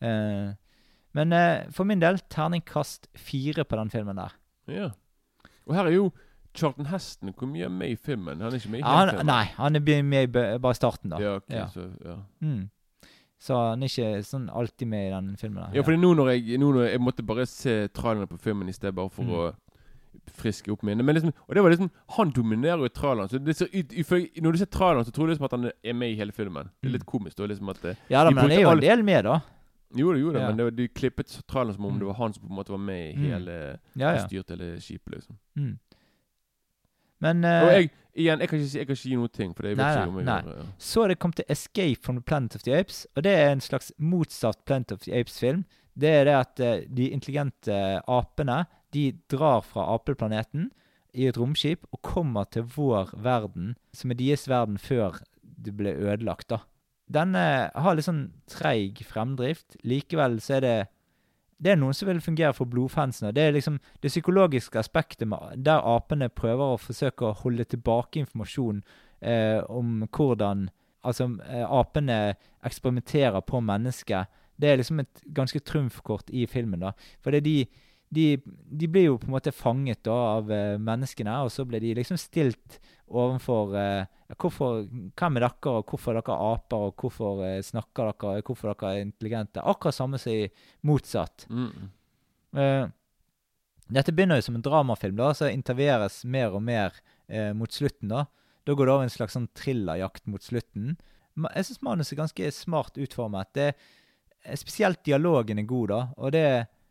[0.00, 0.52] Eh,
[1.12, 4.32] men eh, for min del terningkast fire på den filmen der.
[4.68, 4.90] ja.
[5.66, 6.10] Og her er jo
[6.54, 7.30] Charlton Heston.
[7.38, 8.40] Hvor mye er med i filmen?
[8.40, 9.26] Han er ikke med i Ja, han, filmen?
[9.26, 10.26] nei, han er med i
[10.58, 11.18] bare starten, da.
[11.22, 11.66] Ja, okay, Ja.
[11.68, 12.16] Så, ja.
[12.40, 12.70] Mm.
[13.38, 15.62] Så han er ikke sånn alltid med i den filmen.
[15.62, 15.76] der.
[15.76, 18.72] ja, fordi nå når jeg Nå når jeg måtte bare se trailerne på filmen i
[18.72, 19.30] sted, bare for Mm.
[19.30, 19.54] å
[20.40, 21.04] friske opp minnet.
[21.04, 23.28] Men liksom, og det var liksom Han dominerer jo i traileren.
[23.28, 23.82] Så det ser i,
[24.40, 26.70] når du ser traileren, så tror du liksom at han er med i hele filmen.
[26.82, 27.36] Det er litt komisk.
[27.36, 29.40] da, liksom at det, ja da, men han er jo en del med, da.
[29.96, 30.46] Jo, det gjorde Ja.
[30.48, 31.98] men det, var- de klippet traileren som om Mm.
[31.98, 33.30] det var han som på en måte var med i Mm.
[33.32, 34.26] hele Ja, ja.
[34.26, 35.36] styrte hele skipet, liksom.
[35.56, 35.78] Mm.
[37.20, 39.62] Men uh, Og jeg, igjen, jeg kan ikke jeg kan ikke gi noe ting, for
[39.66, 40.56] det Nei, ikke om jeg nei, gjør.
[40.56, 40.64] Ja.
[40.78, 43.60] så det kommet til Escape from the Planet of the Apes, og det er en
[43.60, 45.64] slags motsatt Planet of the Apes-film.
[46.00, 47.74] Det er det at eh, de intelligente
[48.08, 50.70] apene de drar fra apeplaneten
[51.14, 55.92] i et romskip og kommer til vår verden, som er deres verden før det ble
[55.98, 56.62] ødelagt, da.
[57.10, 59.76] Den eh, har litt sånn treig fremdrift.
[59.86, 60.78] Likevel så er det
[61.60, 63.34] det er noen som vil fungere for blodfansen.
[63.36, 68.22] Det er liksom det psykologiske aspektet med, der apene prøver å forsøke å holde tilbake
[68.22, 68.80] informasjon
[69.20, 70.70] eh, om hvordan
[71.04, 74.32] altså, eh, apene eksperimenterer på mennesket.
[74.60, 76.82] Det er liksom et ganske trumfkort i filmen.
[76.82, 76.90] da.
[77.24, 77.56] For det er de,
[78.12, 78.24] de,
[78.82, 81.94] de blir jo på en måte fanget da, av uh, menneskene, og så blir de
[82.00, 82.80] liksom stilt
[83.10, 84.84] overfor uh, hvorfor,
[85.18, 88.92] Hvem er dere, og hvorfor er dere aper, og hvorfor uh, snakker dere, hvorfor dere
[88.98, 89.62] er intelligente?
[89.64, 90.48] Akkurat samme som i
[90.86, 91.46] motsatt.
[91.50, 91.88] Mm.
[93.90, 96.94] Dette begynner jo som en dramafilm, da, så intervjueres mer og mer
[97.54, 98.10] mot slutten.
[98.10, 98.24] Da
[98.66, 100.96] Da går det over en slags sånn thrillerjakt mot slutten.
[101.54, 103.48] Jeg syns manuset er ganske smart utformet.
[103.54, 103.74] Det, er-
[104.56, 106.00] spesielt dialogen er god, da.
[106.16, 106.44] Og det,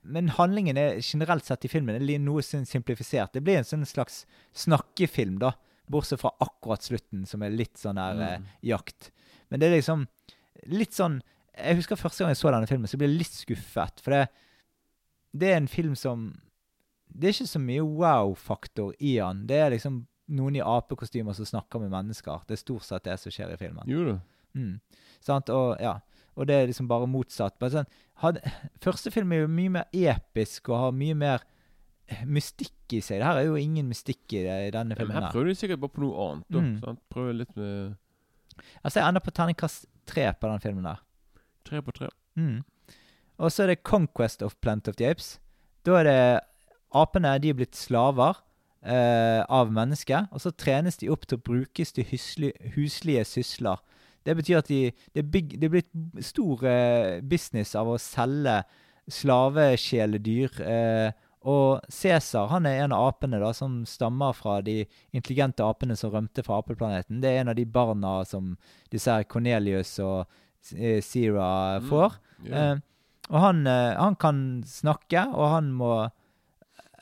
[0.03, 3.33] men handlingen er generelt sett i filmen er noe sånn simplifisert.
[3.33, 5.53] Det blir en sånn slags snakkefilm, da.
[5.89, 8.45] Bortsett fra akkurat slutten, som er litt sånn her eh, Mm.
[8.61, 9.11] jakt.
[9.49, 10.07] Men det er liksom
[10.67, 11.21] litt sånn
[11.59, 13.99] Jeg husker første gang jeg så denne filmen, så ble jeg litt skuffet.
[14.05, 14.29] For det,
[15.35, 16.39] det er en film som
[17.11, 19.47] Det er ikke så mye wow-faktor i den.
[19.49, 22.43] Det er liksom noen i apekostymer som snakker med mennesker.
[22.47, 23.83] Det er stort sett det som skjer i filmen.
[23.89, 24.19] Jo da.
[24.55, 24.79] Mm.
[25.25, 25.49] Sant?
[25.49, 25.95] Og, ja.
[26.39, 27.57] Og det er liksom bare motsatt.
[27.59, 27.89] Bare sånn,
[28.23, 28.39] had,
[28.83, 31.43] første film er jo mye mer episk og har mye mer
[32.07, 33.19] eh, mystikk i seg.
[33.19, 35.15] Det her er jo ingen mystikk i, det, i denne Ja, men filmen.
[35.17, 35.33] her her.
[35.35, 36.47] prøver de sikkert bare på noe annet.
[36.49, 36.71] da Mm.
[36.85, 37.01] sant?
[37.11, 37.97] Prøver litt med
[38.83, 40.99] Altså, jeg ender på terningkast tre på den filmen der.
[41.67, 42.09] tre på tre.
[42.35, 42.63] Mm.
[43.39, 45.39] Og så er det Conquest of Plant of the Apes.
[45.85, 46.41] Da er det
[46.91, 48.35] apene de er blitt slaver
[48.83, 52.03] eh, av mennesket, og så trenes de opp til å brukes til
[52.75, 53.79] huslige sysler.
[54.30, 57.97] Det betyr at de, det, er big, det er blitt stor eh, business av å
[58.01, 58.61] selge
[59.09, 60.61] slavekjæledyr.
[60.65, 64.82] Eh, og Cæsar han er en av apene da, som stammer fra de
[65.15, 67.21] intelligente apene som rømte fra apeplaneten.
[67.23, 68.53] Det er en av de barna som
[68.91, 70.27] disse her Cornelius og
[70.59, 71.49] Sira Zira
[71.88, 72.17] får.
[72.43, 72.63] Ja.
[72.73, 72.86] Eh,
[73.30, 75.93] og han, eh, han kan snakke, og han må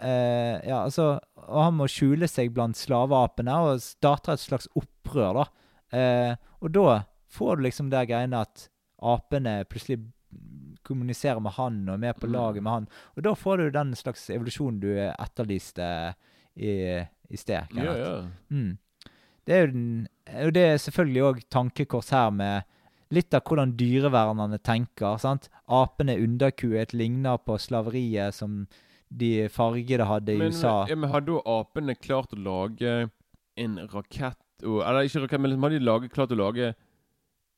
[0.02, 5.42] eh, Ja, altså Og han må skjule seg blant slaveapene og starter et slags opprør,
[5.42, 5.46] da.
[5.98, 6.98] Eh, og da
[7.30, 8.68] får du liksom det greiene at
[9.02, 10.00] apene plutselig
[10.88, 12.34] kommuniserer med han og er med på Mm.
[12.34, 12.88] laget med han.
[13.18, 16.16] Og da får du den slags evolusjonen du etterlyste
[16.56, 16.72] i,
[17.30, 17.68] i sted.
[17.76, 18.28] ja, ja.
[18.52, 18.78] Mm.
[19.48, 20.08] Det er jo den,
[20.44, 22.64] og det er selvfølgelig òg tankekors her med
[23.16, 25.18] litt av hvordan dyrevernerne tenker.
[25.18, 25.48] sant?
[25.70, 28.66] Apene underkuet ligner på slaveriet som
[29.10, 30.86] de fargede hadde i Men, USA.
[30.90, 33.10] ja, men hadde jo apene klart å lage
[33.58, 36.74] en rakett og, Eller ikke rakett, men liksom, hadde de laget, klart å lage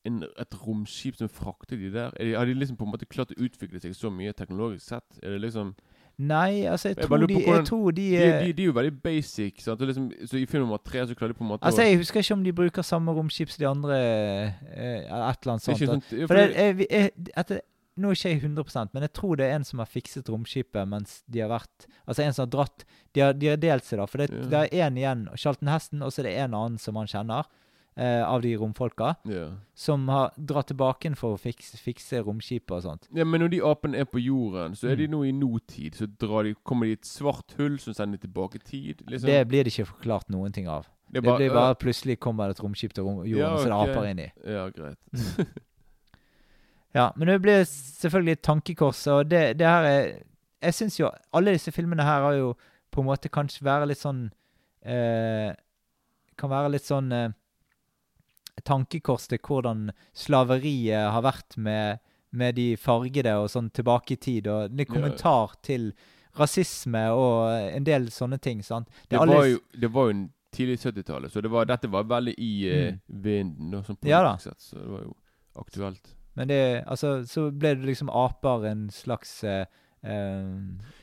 [0.08, 2.12] en, et romskip som frakter de der?
[2.16, 4.86] Er de, har de liksom på en måte klart å utvikle seg så mye teknologisk
[4.94, 5.18] sett?
[5.22, 5.74] Er det liksom
[6.20, 8.66] Nei, altså, jeg Jeg tror de, hvordan, jeg tror de, De, eh, de, de er
[8.66, 9.62] jo veldig basic.
[9.64, 9.80] Sant?
[9.80, 12.20] Liksom, så i film nummer tre så klarer de på en måte Altså, Jeg husker
[12.20, 13.96] ikke om de bruker samme romskip som de andre.
[13.96, 15.78] eh, et eller annet sånt.
[15.80, 17.62] sånn, ja, For det, jeg, jeg, etter,
[18.00, 20.88] nå er ikke jeg 100 men jeg tror det er en som har fikset romskipet
[20.88, 22.84] mens de har vært Altså en som har dratt
[23.14, 24.06] De har, de har delt seg, da.
[24.06, 24.46] For det, Ja.
[24.50, 27.48] det er én igjen, Charlton Heston, og så er det en annen som han kjenner,
[27.96, 29.50] eh, av de romfolka, Yeah.
[29.74, 33.08] som har dratt tilbake inn for å fikse, fikse romskipet og sånt.
[33.12, 35.10] ja, Men når de apene er på jorden, så er de Mm.
[35.10, 35.94] nå i notid.
[35.94, 39.02] Så drar de, kommer de i et svart hull som sender de tilbake i tid.
[39.06, 39.26] Liksom.
[39.26, 40.86] Det blir det ikke forklart noen ting av.
[41.12, 43.64] Det Det blir bare plutselig kommer det et romskip til rom, jorden, Ja, okay.
[43.64, 44.32] er det aper aper inni.
[44.46, 44.98] Ja, greit.
[46.94, 50.12] Ja, men det blir selvfølgelig et tankekors, og det, det her er
[50.62, 52.54] Jeg syns jo alle disse filmene her har jo
[52.92, 54.30] på en måte kanskje være litt sånn
[54.84, 55.54] eh,
[56.36, 57.28] Kan være litt sånn eh,
[58.66, 62.00] tankekors til hvordan slaveriet har vært med,
[62.30, 65.92] med de fargede og sånn tilbake i tid, og en kommentar til
[66.38, 68.88] rasisme og en del sånne ting, sant.
[69.08, 72.08] Det, det var jo, det var jo en tidlig 70-tallet, så det var, dette var
[72.10, 73.02] veldig i mm.
[73.22, 73.74] vinden.
[73.74, 74.34] Og sånn Ja da.
[74.34, 75.14] politisk sett, så det var jo
[75.60, 76.16] aktuelt.
[76.38, 79.64] Men det Altså, så ble det liksom aper en slags eh,
[80.02, 80.44] eh,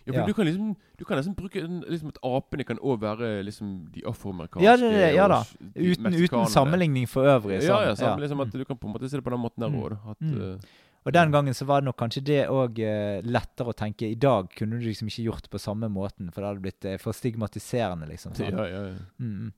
[0.08, 0.26] Ja, Ja.
[0.26, 4.02] Du kan liksom Du kan nesten bruke liksom at apene kan òg være liksom de
[4.08, 5.44] afroamerikanske Ja, det det, ja da.
[5.76, 7.62] uten, uten sammenligning for øvrig.
[7.62, 8.60] Ja, sånn, ja, sant, liksom at Mm.
[8.60, 9.82] du kan på en måte se det på den måten der Mm.
[9.84, 10.10] òg.
[10.12, 10.54] At Mm.
[10.56, 10.60] eh,
[11.06, 14.10] Og den gangen så var det nok kanskje det òg eh, lettere å tenke.
[14.12, 16.98] I dag kunne du liksom ikke gjort på samme måten, for det hadde blitt eh,
[16.98, 18.34] for stigmatiserende, liksom.
[18.34, 18.52] Sånn.
[18.58, 18.94] ja, ja, ja.
[19.20, 19.54] Mm, mm.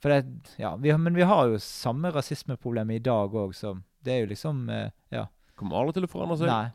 [0.00, 0.26] For det,
[0.58, 4.26] ja, vi, men vi har jo samme rasismeproblem i dag òg, så det er jo
[4.34, 4.68] liksom
[5.10, 5.26] Ja.
[5.56, 6.46] Kommer aldri til å forandre seg.
[6.48, 6.70] Nei.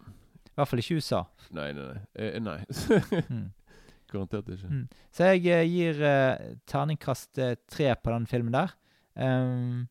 [0.54, 1.24] I hvert fall ikke USA.
[1.49, 1.88] Nei, nei.
[1.89, 2.01] nei.
[2.22, 2.60] Eh, nei.
[3.30, 3.47] Mm.
[4.14, 4.70] Garantert ikke.
[4.70, 4.84] Mm.
[5.12, 8.76] Så jeg eh, gir eh, terningkast eh, tre på den filmen der.
[9.18, 9.88] Um,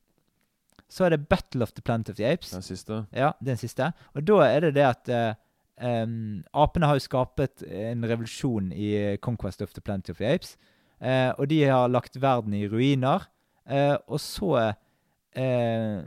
[0.92, 2.50] så er det Battle of the Planet of the Apes.
[2.54, 3.04] Den siste.
[3.12, 3.90] Ja, den siste.
[4.14, 5.34] Og da er det det at eh,
[5.82, 10.30] um, apene har jo skapet en revolusjon i eh, Conquest of the Planet of the
[10.30, 10.56] Apes.
[11.02, 13.26] Eh, og de har lagt verden i ruiner.
[13.66, 14.54] Eh, og så
[15.34, 16.02] eh,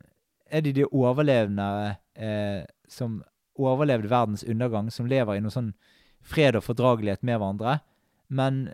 [0.45, 3.23] er det de overlevende eh, som
[3.59, 5.73] overlevde verdens undergang, som lever i noe sånn
[6.25, 7.79] fred og fordragelighet med hverandre.
[8.27, 8.65] Men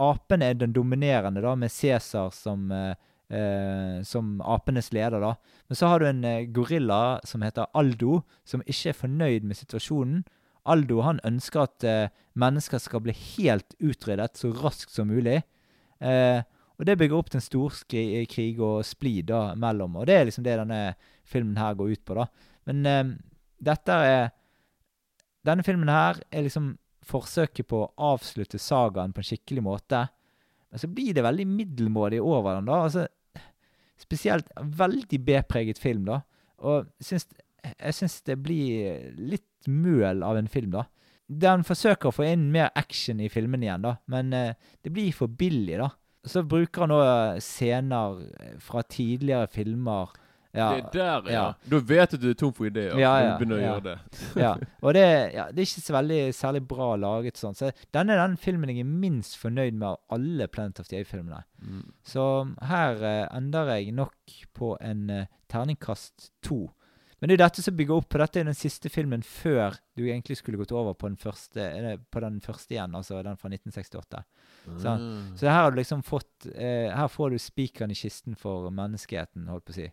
[0.00, 2.94] apene er den dominerende, da, med Cæsar som eh,
[3.32, 5.34] eh, som apenes leder, da.
[5.68, 9.58] Men så har du en eh, gorilla som heter Aldo, som ikke er fornøyd med
[9.58, 10.22] situasjonen.
[10.68, 15.40] Aldo han ønsker at eh, mennesker skal bli helt utryddet så raskt som mulig.
[16.02, 16.42] Eh,
[16.78, 20.00] og det bygger opp til en storkrig og splid da, mellom.
[20.00, 20.94] Og det er liksom det denne
[21.28, 22.28] filmen her går ut på, da.
[22.70, 23.04] Men eh,
[23.62, 24.30] dette er
[25.42, 30.04] Denne filmen her er liksom forsøket på å avslutte sagaen på en skikkelig måte.
[30.70, 32.76] Men så blir det veldig middelmådig over den, da.
[32.86, 33.08] Altså,
[33.98, 36.20] spesielt veldig B-preget film, da.
[36.62, 37.26] Og syns,
[37.72, 40.86] jeg syns det blir litt møl av en film, da.
[41.26, 44.54] Den forsøker å få inn mer action i filmen igjen, da, men eh,
[44.84, 45.90] det blir for billig, da.
[46.28, 48.20] Så bruker han òg scener
[48.62, 50.12] fra tidligere filmer
[50.52, 51.32] Ja, Det er der, ja.
[51.32, 51.70] ja.
[51.70, 52.98] Da vet du at du er tom for ideer.
[53.00, 53.94] Ja, når du begynner å gjøre det.
[54.44, 54.50] ja.
[54.82, 57.56] Og det, ja, det er ikke så veldig særlig bra laget sånn.
[57.56, 61.00] Så denne er den filmen jeg er minst fornøyd med av alle Planet of the
[61.00, 61.40] Eye-filmene.
[61.64, 61.88] Mm.
[62.04, 62.26] Så
[62.68, 66.66] her uh, ender jeg nok på en uh, terningkast to.
[67.22, 70.02] Men det er dette som bygger opp på dette er den siste filmen før du
[70.02, 73.46] egentlig skulle gått over på den første, eh, på den første igjen, altså den fra
[73.46, 74.24] 1968.
[74.66, 75.36] Mm.
[75.38, 79.46] Så her har du liksom fått uh, Her får du spikeren i kisten for menneskeheten,
[79.54, 79.86] holdt på å si.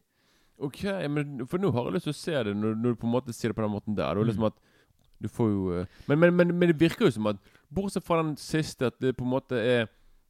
[0.60, 3.08] Ok, men for nå har jeg lyst til å se det når, når du på
[3.08, 4.14] en måte sier det på den måten der.
[4.16, 4.52] Det er liksom Mm.
[4.52, 4.58] at
[5.22, 7.38] du får jo eh, men, men, men, men det virker jo som at
[7.72, 9.88] Bortsett fra den siste, at det på en måte er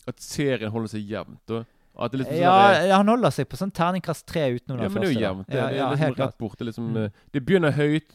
[0.07, 1.49] At serien holder seg jevnt.
[1.51, 1.65] Og
[2.05, 4.87] At det liksom sånn Ja, der- han holder seg på sånn terningkast tre utenom ja,
[4.87, 5.47] den men det er jo jevnt.
[5.47, 6.57] Det, Ja, det er liksom helt rett bort.
[6.57, 6.97] Det, liksom, Mm.
[7.03, 8.11] eh, det begynner høyt,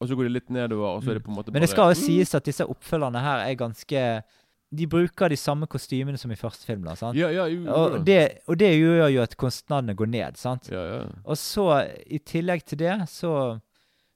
[0.00, 1.62] og så går det litt nedover, og så er det på en måte bare Men
[1.62, 4.22] det skal jo sies at disse oppfølgerne her er ganske
[4.70, 6.84] De bruker de samme kostymene som i første film.
[6.86, 7.16] da, sant?
[7.18, 10.36] Ja, ja, jo, jo, Og det, og det gjør jo at kostnadene går ned.
[10.38, 10.68] sant?
[10.70, 11.00] ja, ja.
[11.24, 11.64] Og så,
[12.06, 13.32] i tillegg til det, så,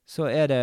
[0.06, 0.62] så er det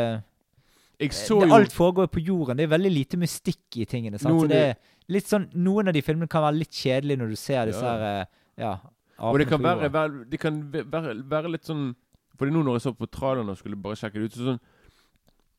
[1.01, 2.57] det, jo Alt foregår på jorden.
[2.57, 4.19] Det er veldig lite mystikk i tingene.
[4.21, 4.31] sant?
[4.31, 4.75] Noen så det er
[5.11, 7.95] litt sånn, Noen av de filmene kan være litt kjedelige når du ser disse Ja.
[7.97, 8.25] her eh,
[8.61, 8.73] ja,
[9.19, 11.89] Og det kan være, være, det kan være, være litt sånn
[12.37, 14.61] Fordi nå når jeg så på traileren og skulle bare sjekke det ut så sånn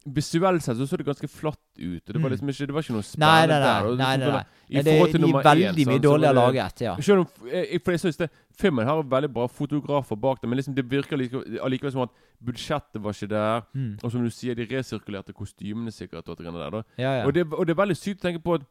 [0.05, 2.03] Visuelt sett så så det ganske flatt ut.
[2.09, 2.33] Og det var Mm.
[2.35, 3.83] liksom ikke Det var ikke noe Nei, spennende nei, der.
[3.83, 3.91] nei.
[3.91, 4.43] og nei, liksom nei, sånn nei.
[4.43, 6.81] der, I det, forhold til nummer én, veldig mye sant, så dårligere det- laget.
[6.81, 6.97] ja.
[6.97, 10.57] Selv om jeg, For jeg synes det Filmen har veldig bra fotografer bak det, men
[10.59, 12.11] liksom det virker allikevel, allikevel som at
[12.45, 13.63] budsjettet var ikke der.
[13.75, 13.99] Mm.
[14.05, 16.29] Og som du sier, de resirkulerte kostymene sikkert.
[16.29, 16.83] Og, alt det greiene der, da.
[16.99, 17.27] Ja, ja.
[17.27, 18.63] Og, det, og det er veldig sykt å tenke på at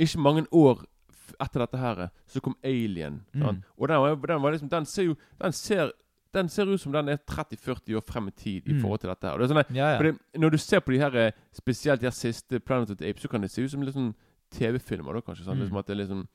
[0.00, 3.20] ikke mange år f- etter dette her, så kom Alien.
[3.32, 3.58] sant?
[3.58, 3.62] Mm.
[3.78, 5.92] Og den, var- den var liksom Den ser jo Den ser,
[6.36, 8.80] den ser ut som den er 30-40 år frem i tid i Mm.
[8.82, 9.38] forhold til dette her.
[9.38, 9.96] Det er sånn ja, ja.
[9.98, 10.12] Fordi
[10.44, 13.22] når du ser på de her eh, spesielt de her siste Planet of the Apes,
[13.24, 14.12] så kan det se ut som litt sånn
[14.52, 15.44] TV-filmer, da, kanskje.
[15.48, 15.64] Sånn, Mm.
[15.66, 16.26] Liksom at det er liksom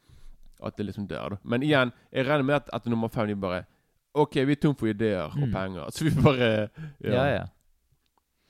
[0.63, 1.37] At det liksom der, da.
[1.43, 3.65] Men igjen, jeg regner med at etter nummer fem de bare
[4.13, 5.51] OK, vi er tom for ideer og Mm.
[5.51, 6.69] penger, så vi bare
[7.01, 7.45] ja, ja.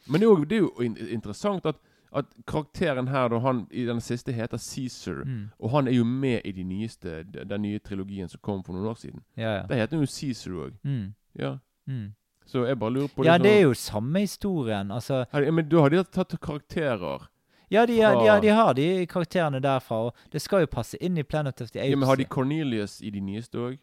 [0.10, 1.76] Men det er jo, det er jo in interessant at,
[2.14, 5.52] at karakteren her, da han i den siste heter Caesar, Mm.
[5.60, 8.90] og han er jo med i de nyeste, den nye trilogien som kom for noen
[8.92, 9.22] år siden.
[9.38, 9.64] ja, ja.
[9.68, 10.74] Der heter han jo Caesar òg.
[10.84, 11.14] Mm.
[11.40, 11.58] Ja.
[11.88, 12.14] Mm.
[12.46, 14.92] Så jeg bare lurer på Ja, liksom- det er jo samme historien.
[14.92, 17.28] Altså ja, Men da har de tatt karakterer.
[17.72, 21.18] Ja, de, Fra- ja, de har de karakterene derfra, og det skal jo passe inn
[21.18, 21.90] i Planet of the Apes.
[21.90, 23.78] Ja, men Har de Cornelius i de nyeste òg?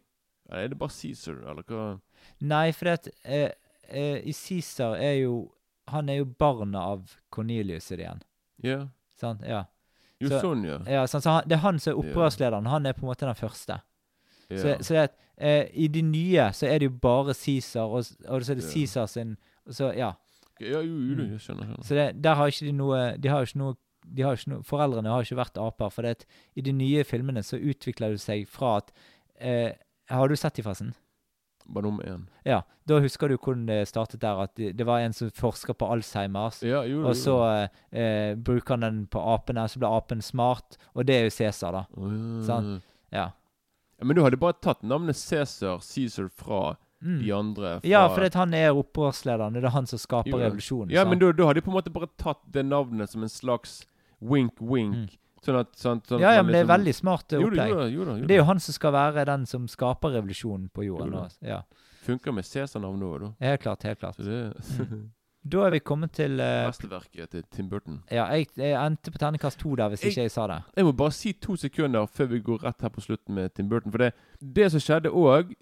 [0.50, 2.00] Eller er det bare Caesar, eller hva?
[2.40, 3.50] Nei, for det eh,
[3.88, 5.52] eh, i Caesar er jo
[5.88, 8.20] Han er jo barnet av Cornelius i det igjen.
[8.62, 8.88] Ja.
[9.18, 9.40] Sant?
[9.42, 9.64] Ja.
[10.20, 10.78] Jo, Så- sånn, ja.
[10.86, 11.24] ja sant?
[11.24, 12.66] Så han, det er han som er opprørslederen.
[12.66, 13.80] Han er på en måte den første.
[14.50, 14.60] Yeah.
[14.62, 15.08] Så, så det er
[15.40, 18.64] eh, I de nye så er det jo bare Caesar, og, og så er det
[18.64, 18.70] Ja.
[18.74, 19.36] Caesar sin
[19.70, 20.12] Så ja.
[20.60, 21.30] ja, jo, jo, Mm.
[21.32, 21.66] jeg skjønner.
[21.66, 21.84] skjønner.
[21.84, 23.76] Så det, der har ikke de noe De har ikke noe
[24.08, 25.90] de har ikke noe, Foreldrene har ikke vært aper.
[25.92, 26.24] For det
[26.56, 28.92] i de nye filmene så utvikler det seg fra at
[29.38, 29.72] eh,
[30.08, 30.94] Har du sett de, fasen?
[31.68, 32.22] Bare nummer én.
[32.46, 32.62] Ja.
[32.88, 34.38] Da husker du hvordan det startet der.
[34.46, 36.62] At det, det var en som forsker på Alzheimers.
[36.64, 37.34] Ja, jo, Og så
[37.92, 40.78] eh, bruker han den på apene, så blir apen smart.
[40.94, 41.84] Og det er jo Cæsar, da.
[41.92, 42.44] Å, ja.
[42.48, 42.82] Sant.
[43.12, 43.26] Ja.
[44.02, 47.20] Men du hadde bare tatt navnet Cæsar, Cæsar fra Mm.
[47.22, 47.80] de andre?
[47.80, 49.52] Fra, Ja, for han er opprørslederen.
[49.54, 50.48] Det er han som skaper Jo, ja.
[50.48, 50.90] revolusjonen.
[50.90, 51.10] Ja, sant?
[51.10, 53.84] men da, da hadde de på en måte bare tatt det navnet som en slags
[54.20, 54.94] wink-wink.
[54.94, 55.08] Mm.
[55.46, 57.92] Sånn at sånn, sånn ja, ja, men det er liksom- veldig smart eh, opplegg.
[57.94, 61.12] jo Det er jo han som skal være den som skaper revolusjonen på jorden.
[61.12, 61.28] Jo.
[61.48, 61.62] Ja,
[62.02, 63.32] Funker med Cæsar-navn òg, da.
[63.46, 63.82] helt klart.
[63.84, 64.16] helt klart.
[64.16, 64.54] Så det
[65.46, 68.02] Da er vi kommet til uh, Mesterverket til Tim Burton.
[68.10, 70.62] Ja, jeg, jeg endte på terningkast to der, hvis Jeg- ikke jeg sa det.
[70.76, 73.68] Jeg må bare si to sekunder før vi går rett her på slutten med Tim
[73.68, 73.90] Burton.
[73.92, 74.12] For det,
[74.54, 75.54] det som skjedde òg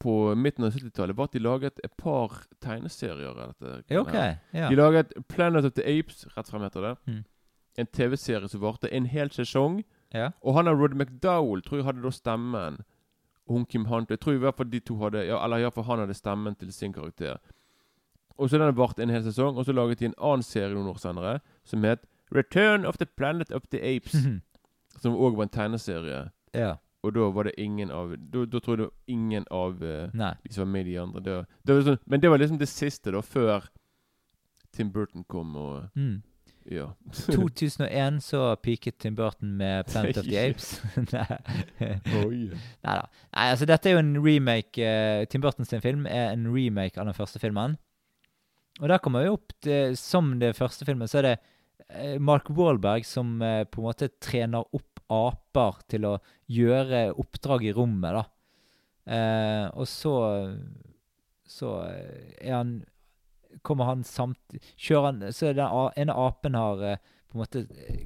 [0.00, 3.36] på midten av 70-tallet, var at de laget et par tegneserier.
[3.38, 4.14] av Dette, Ja, OK.
[4.52, 4.68] Ja.
[4.70, 6.94] De laget Planet of the Apes, rett frem heter det.
[7.06, 7.24] Mm.
[7.78, 9.84] En TV-serie som varte en hel sesong.
[10.12, 10.30] ja.
[10.42, 12.80] Og han av Rod McDowell tror jeg hadde da stemmen.
[13.48, 15.98] Hun Kim Hunt Jeg tror i hvert fall de to hadde Ja, eller iallfall han
[15.98, 17.38] hadde stemmen til sin karakter.
[18.40, 20.88] Og så den varte en hel sesong, og så laget de en annen serie noen
[20.94, 21.34] år senere
[21.68, 24.14] som het Return of the Planet of the Apes.
[25.02, 26.30] som òg var en tegneserie.
[26.56, 26.76] ja.
[27.02, 30.10] Og da var det ingen av Da, da tror jeg det var ingen av eh,
[30.12, 30.34] Nei.
[30.44, 31.20] de som var med i de andre.
[31.24, 31.36] Det,
[31.66, 33.70] det var sånn, men det var liksom det siste, da, før
[34.76, 36.22] Tim Burton kom og Mm.
[36.70, 36.90] Ja.
[37.14, 40.82] 2001 så peaket Tim Burton med Planet of the Apes.
[41.14, 41.38] Nei
[42.20, 42.50] Oi.
[42.84, 43.06] Neida.
[43.32, 47.00] Nei, altså dette er jo en remake eh, Tim Burton sin film er en remake
[47.00, 47.78] av den første filmen.
[48.78, 51.36] Og der kommer vi opp til, Som det første filmen, så er det
[51.88, 56.12] eh, Mark Wahlberg som eh, på en måte trener opp aper til å
[56.46, 58.24] gjøre oppdrag i rommet, da.
[59.10, 60.14] Eh, og så
[61.48, 62.84] Så er han
[63.66, 67.00] Kommer han samtidig Kjører han Så er den ene apen har eh,
[67.30, 67.62] på en måte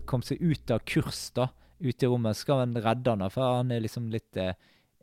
[0.06, 1.48] kommet seg ut av kurs, da
[1.84, 4.54] ute i rommet, skal han redde han, da, for han er liksom litt eh,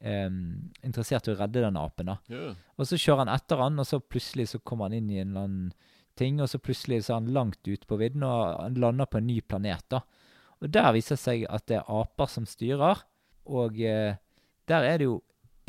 [0.02, 2.12] em, interessert i å redde den apen.
[2.12, 2.18] da.
[2.32, 2.58] Yeah.
[2.78, 5.32] Og så kjører han etter han, og så plutselig så kommer han inn i en
[5.32, 5.72] eller annen
[6.20, 9.22] ting, og så plutselig så er han langt ute på vidden, og han lander på
[9.22, 9.86] en ny planet.
[9.94, 10.04] da.
[10.62, 13.04] Og der viser det seg at det er aper som styrer,
[13.52, 14.20] og eh,
[14.70, 15.22] der er det jo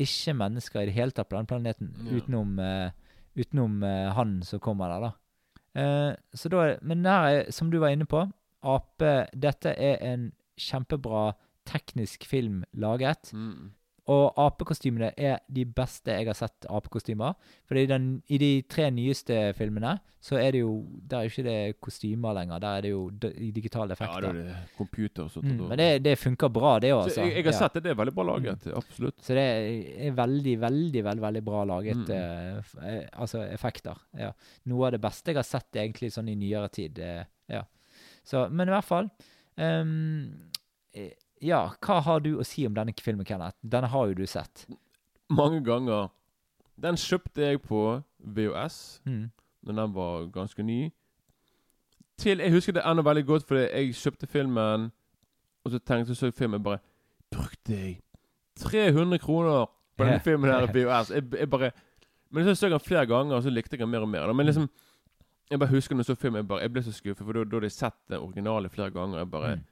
[0.03, 2.17] ikke mennesker i det hele tatt på den planeten, yeah.
[2.17, 5.13] utenom, eh, utenom eh, han som kommer der, da.
[5.73, 8.27] Eh, så da men der, er, som du var inne på,
[8.63, 11.33] ape Dette er en kjempebra
[11.65, 13.31] teknisk film laget.
[13.33, 13.73] Mm.
[14.11, 17.37] Og apekostymene er de beste jeg har sett apekostymer.
[17.69, 19.93] For i, den, i de tre nyeste filmene
[20.23, 20.73] så er det jo
[21.07, 22.59] Der er ikke det kostymer lenger.
[22.59, 24.21] Der er det jo digitale digitale Ja, effekter.
[24.21, 25.45] det er det computer og sånt.
[25.51, 27.09] mm, men det, det funker bra, det òg.
[27.15, 27.83] jeg, jeg har sett det.
[27.83, 28.67] Det er veldig bra laget.
[28.75, 29.23] Absolutt.
[29.23, 29.47] Så det
[30.07, 32.11] er veldig, veldig veldig, veldig bra laget Mm.
[32.11, 33.95] eh, eh, altså effekter.
[34.19, 34.33] Ja.
[34.65, 36.99] Noe av det beste jeg har sett egentlig sånn i nyere tid.
[36.99, 37.63] eh, ja.
[38.23, 39.09] Så, men i hvert fall
[39.57, 41.11] eh,
[41.43, 43.57] Ja, hva har du å si om denne filmen, Kenneth?
[43.67, 44.65] Denne har jo du sett.
[45.33, 46.09] Mange ganger.
[46.79, 49.31] Den kjøpte jeg på VHS Mm.
[49.65, 50.91] når den var ganske ny.
[52.17, 54.91] Til Jeg husker det enda veldig godt, fordi jeg kjøpte filmen,
[55.65, 56.79] og så tenkte jeg så jeg filmen bare
[57.33, 57.99] Brukte jeg
[58.59, 59.65] 300 kroner
[59.97, 61.09] på denne filmen her på VHS?
[61.11, 61.71] Jeg, jeg bare
[62.31, 64.27] Men så så jeg den flere ganger, og så likte jeg den mer og mer.
[64.27, 64.33] da.
[64.33, 64.69] Men liksom
[65.51, 67.39] Jeg bare husker når jeg så filmen, jeg, bare, jeg ble så skuffet, for da
[67.43, 69.17] hadde jeg sett den originale flere ganger.
[69.17, 69.63] Jeg bare Mm.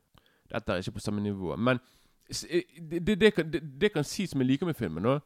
[0.54, 1.56] Dette er ikke på samme nivå.
[1.58, 1.80] Men
[2.50, 5.04] eh, det, det, det, kan, det, kan sies som jeg liker med filmen.
[5.04, 5.20] nå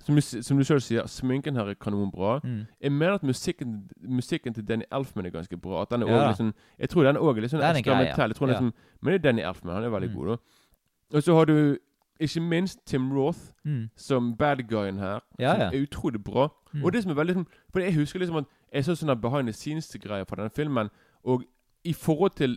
[0.00, 2.40] som som du selv sier, sminken her er kanonbra.
[2.44, 2.66] Mm.
[2.80, 5.82] Jeg mener at musikken, musikken til Danny Elfman er ganske bra.
[5.82, 8.30] At den er Ja også liksom, jeg tror den òg er litt sånn er eksperimentell.
[8.30, 8.46] Er Ja.
[8.46, 9.74] Liksom, men det er Danny Elfman.
[9.74, 10.16] Han er veldig Mm.
[10.16, 10.26] god.
[10.28, 11.76] da Og så har du
[12.20, 13.90] ikke minst Tim Roth Mm.
[13.96, 15.20] som bad guyen her.
[15.38, 16.48] Ja, som er utrolig bra.
[16.72, 16.84] Mm.
[16.84, 19.46] Og det som er veldig sånn For jeg husker liksom at jeg så sånne behind
[19.48, 20.88] the scenes-greier fra denne filmen,
[21.24, 21.44] og
[21.84, 22.56] i forhold til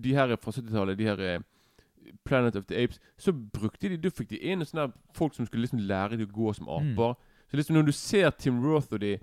[0.00, 1.38] de her fra 70-tallet, de her eh,
[2.24, 5.62] Planet of the Apes, så brukte de Da fikk de inn sånne folk som skulle
[5.66, 6.92] liksom lære de å gå som Mm.
[6.98, 7.14] aper.
[7.50, 9.18] Så liksom når du ser Tim Roth og de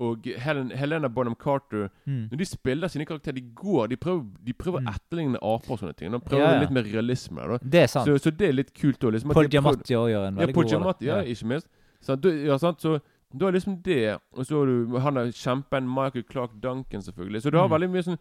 [0.00, 2.28] og Helen, Helena Bonham Carter Mm.
[2.30, 4.88] Når de spiller sine karakterer, de går De prøver, de prøver Mm.
[4.88, 6.10] etterligne aper og sånne ting.
[6.10, 6.60] De prøver Ja, ja.
[6.60, 7.36] litt mer realisme.
[7.46, 7.58] Da.
[7.62, 8.06] Det er sant.
[8.08, 9.12] Så, så det er litt kult òg.
[9.12, 10.72] Liksom, Paul Giamatti òg gjør en ja, veldig Paul god.
[10.72, 11.68] Giamatti, ja, ikke minst.
[12.02, 12.80] Så, ja, sant?
[12.80, 13.00] Så
[13.38, 17.42] da er liksom det Og så har du han er kjempen Michael Clark Duncan, selvfølgelig.
[17.42, 17.74] Så du har Mm.
[17.80, 18.18] veldig mye sånn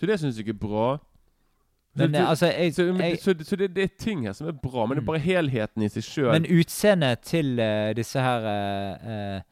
[0.00, 0.98] Så det syns jeg er bra.
[1.94, 4.48] Men eh, altså, jeg, så, men, jeg, så, så det, det er ting her som
[4.50, 5.10] er bra, men det er Mm.
[5.12, 6.30] bare helheten i seg sjøl.
[6.32, 9.42] Men utseendet til uh, disse her uh,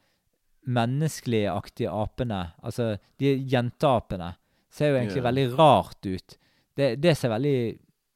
[0.67, 4.33] menneskelige-aktige apene, altså de jenteapene,
[4.73, 5.27] ser jo egentlig yeah.
[5.29, 6.37] veldig rart ut.
[6.77, 7.57] Det, det ser veldig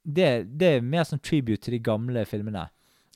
[0.08, 0.28] det,
[0.60, 2.64] det er mer sånn tribute til de gamle filmene.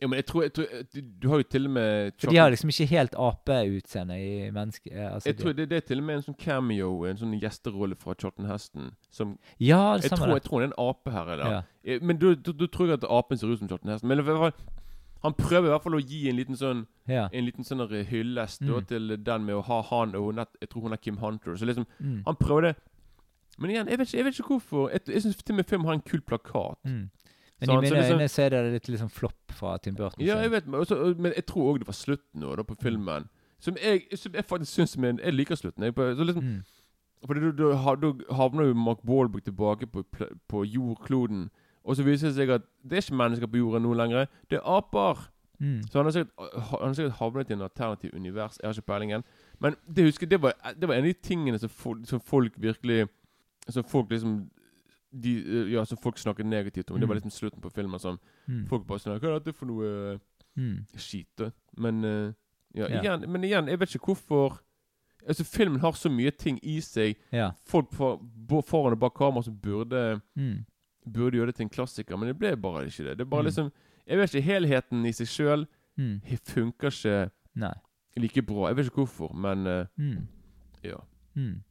[0.02, 2.38] Ja, men jeg tror, jeg tror du, du har jo til og med For de
[2.42, 4.90] har liksom ikke helt apeutseende i menneske...
[4.92, 7.36] eh, Altså, Jeg tror det, det er til og med en sånn cameo, en sånn
[7.40, 8.92] gjesterolle fra Charlton Heston.
[9.14, 11.30] Som ja, det jeg tror, jeg tror det er en ape her.
[11.36, 11.52] Eller?
[11.52, 11.62] Ja.
[11.86, 14.10] Eh, Men da du, du, tror at apen ser ut som Charlton Heston.
[14.10, 14.54] Men i hvert fall,
[15.22, 17.28] han prøver i hvert fall å gi en liten sånn Ja.
[17.32, 18.86] En liten sånn der hyllest Mm.
[18.88, 21.54] til den med å ha han og hun Jeg tror hun er Kim Hunter.
[21.56, 22.24] Så liksom Mm.
[22.26, 22.76] Han prøver det.
[23.60, 24.90] Men igjen, jeg vet ikke, jeg vet ikke hvorfor.
[24.90, 26.78] Jeg, jeg syns til og med filmen har en kul plakat.
[26.86, 27.10] Mm.
[27.62, 30.26] Men Så i mine liksom- øyne så er det litt liksom flopp fra Tim Burton.
[30.26, 32.76] Ja, jeg vet, men, også, men jeg tror òg det var slutten nå, da, på
[32.82, 33.30] filmen.
[33.60, 35.84] Som jeg, som jeg faktisk syns Jeg liker slutten.
[35.84, 36.64] Jeg, så liksom, Mm.
[37.26, 40.04] Fordi du, du, du, havner jo Mark Wahlberg tilbake på,
[40.50, 41.52] på jordkloden.
[41.84, 44.26] Og så viser det seg at det er ikke mennesker på jorda nå lenger.
[44.50, 45.30] Det er aper.
[45.60, 45.84] Mm.
[45.86, 46.32] Så han har sikkert,
[46.72, 48.58] han har sikkert havnet i en alternativ univers.
[48.58, 49.24] Jeg har ikke peilingen.
[49.60, 52.58] Men det husker det var, det var en av de tingene som folk, som folk
[52.58, 53.08] virkelig
[53.70, 54.50] Som folk liksom
[55.12, 57.00] de, eh, Ja, som folk snakket negativt om.
[57.00, 57.22] Det var Mm.
[57.22, 58.00] liksom slutten på filmen.
[58.00, 58.20] Sånn.
[58.48, 58.68] Mm.
[58.68, 60.18] folk bare sånn Hva er dette for noe eh,
[60.58, 60.86] Mm.
[60.98, 61.52] skit?
[61.78, 62.34] Men uh,
[62.74, 62.88] ja.
[62.88, 64.60] Igjen, men igjen, jeg vet ikke hvorfor
[65.28, 67.16] Altså Filmen har så mye ting i seg.
[67.32, 67.52] Ja.
[67.64, 68.18] Folk for,
[68.64, 70.66] foran og bak kamera som burde Mm.
[71.06, 73.18] Burde gjøre det til en klassiker, men det ble bare ikke det.
[73.18, 73.46] Det er bare Mm.
[73.46, 73.72] liksom
[74.08, 76.22] Jeg vet ikke, Helheten i seg sjøl Mm.
[76.44, 77.74] funker ikke Nei.
[78.18, 78.68] like bra.
[78.70, 80.28] Jeg vet ikke hvorfor, men uh, Mm.
[80.84, 80.98] ja.
[81.36, 81.62] Mm.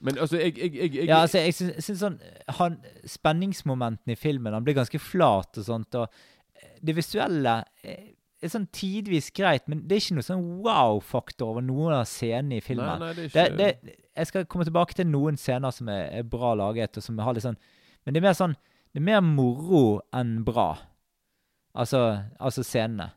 [0.00, 2.18] Men altså, jeg, jeg, jeg, jeg Ja, altså, jeg syns, syns sånn
[2.60, 2.76] han,
[3.08, 5.98] Spenningsmomentene i filmen Han blir ganske flat og sånt.
[5.98, 8.04] Og eh, det visuelle er,
[8.38, 12.60] er sånn tidvis greit, men det er ikke noe sånn wow-faktor over noen av scenene
[12.60, 13.02] i filmen.
[13.02, 16.06] Nei, nei, det er ikke det, jeg skal komme tilbake til noen scener som er,
[16.20, 17.58] er bra laget, og som har litt sånn
[18.06, 18.56] Men det er mer sånn
[18.94, 20.70] Det er mer moro enn bra.
[21.78, 22.00] Altså,
[22.40, 23.12] altså scenene.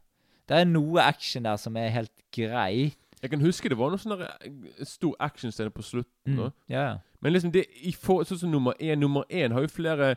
[0.49, 2.91] Det er noe action der som er helt grei.
[3.21, 6.37] Jeg kan huske det var noe sånn eh, stor actionscene på slutten.
[6.37, 6.51] Mm.
[6.71, 6.99] Yeah.
[7.21, 10.15] Men liksom det i for, Sånn som nummer én Nummer én har jo flere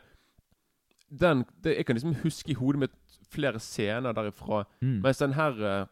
[1.09, 2.95] Den det, Jeg kan liksom huske i hodet mitt
[3.29, 4.63] flere scener derifra.
[4.81, 5.01] Mm.
[5.03, 5.85] Mens den her eh,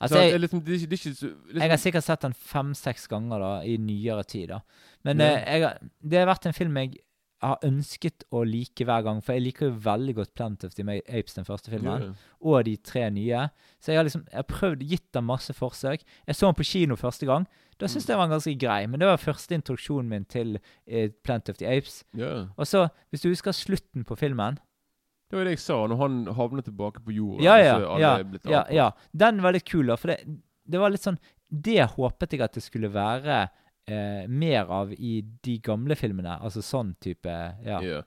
[0.00, 3.38] Altså, så jeg, liksom, det, det ikke liksom, Jeg har sikkert sett den fem-seks ganger
[3.38, 4.48] da, i nyere tid.
[4.50, 4.58] da.
[5.06, 6.96] Men eh, jeg, det har vært en film jeg
[7.50, 9.20] har ønsket å like hver gang.
[9.24, 12.12] For jeg liker jo veldig godt Plant of the Apes, den første filmen, Ja.
[12.40, 13.48] og de tre nye.
[13.80, 16.02] Så jeg har liksom jeg har prøvd gitt den masse forsøk.
[16.26, 17.46] Jeg så den på kino første gang.
[17.78, 21.08] Da syntes jeg den var ganske grei, men det var første introduksjonen min til eh,
[21.24, 22.04] Plant of the Apes.
[22.14, 22.46] ja.
[22.56, 24.58] Og så, hvis du husker slutten på filmen
[25.30, 27.42] Det var det jeg sa, når han havner tilbake på jorda.
[27.42, 27.98] Ja, ja.
[27.98, 28.90] ja, ja, ja.
[29.12, 29.96] Den var litt kul, da.
[29.96, 30.20] For det,
[30.68, 31.18] det var litt sånn
[31.50, 33.48] Det håpet jeg at det skulle være
[33.88, 36.38] eh, mer av i de gamle filmene.
[36.42, 37.28] Altså sånn type
[37.64, 37.80] Ja.
[37.82, 38.02] Ja.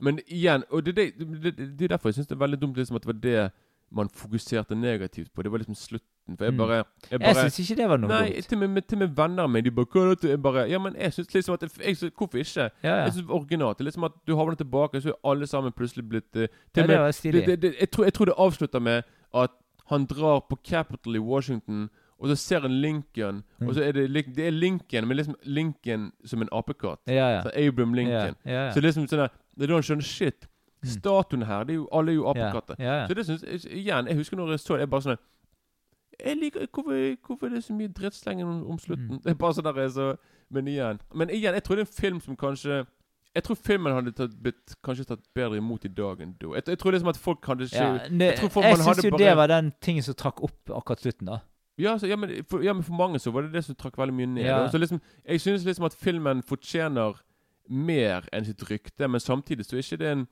[0.00, 2.76] Men igjen, og det, det, det, det er derfor jeg syns det er veldig dumt
[2.78, 3.50] liksom at det var det
[3.90, 5.42] man fokuserte negativt på.
[5.42, 6.36] Det var liksom slutten.
[6.36, 6.58] For jeg Mm.
[6.58, 8.44] bare Jeg, Jeg syns ikke det var noe Nei, dumt.
[8.48, 10.16] til og med, til med venner De bare?
[10.22, 12.70] Jeg bare Ja, men jeg syns liksom at jeg, jeg, synes- Hvorfor ikke?
[12.84, 13.04] Ja, ja.
[13.06, 13.80] Jeg var originalt.
[13.80, 17.10] Liksom at du havner tilbake, så er alle sammen plutselig blitt til ja det var
[17.10, 17.46] stilig.
[17.48, 19.02] jeg, jeg tror det avslutter med
[19.34, 19.50] at
[19.88, 21.88] han drar på Capitol i Washington,
[22.20, 23.68] og så ser han Lincoln, Mm.
[23.68, 26.98] og så er det, det er Lincoln, men liksom Lincoln som en apekatt.
[27.06, 27.42] ja, ja.
[27.42, 28.34] Så Abraham Lincoln.
[28.44, 28.70] Ja.
[28.72, 30.46] Så liksom sånn der, Det er da han skjønner Shit.
[30.82, 30.88] Mm.
[30.88, 32.76] Statuen her, det er jo, alle er jo apekatter.
[33.08, 35.18] Så det synes igjen, jeg husker når jeg så det, jeg bare sånn
[36.24, 39.10] jeg liker, hvorfor, hvorfor er det så mye drittslenging om, om slutten?
[39.18, 39.22] Mm.
[39.22, 40.16] Det er bare sånn der, jeg så,
[40.50, 42.86] Men igjen Men igjen, jeg tror det er en film som kanskje
[43.36, 46.54] Jeg tror filmen hadde tatt, blitt, kanskje tatt bedre imot i dag enn da.
[46.56, 49.36] Jeg, jeg tror liksom at folk hadde ikke Ja, jeg jeg syns jo bare- det
[49.36, 51.38] var den tingen som trakk opp akkurat slutten, da.
[51.98, 54.14] Så, ja, men, for, ja, men for mange så var det det som trakk veldig
[54.14, 54.44] mye ned.
[54.44, 54.68] Ja.
[54.68, 57.14] Så liksom Jeg synes liksom at filmen fortjener
[57.68, 60.26] mer enn sitt rykte, men samtidig så er ikke det en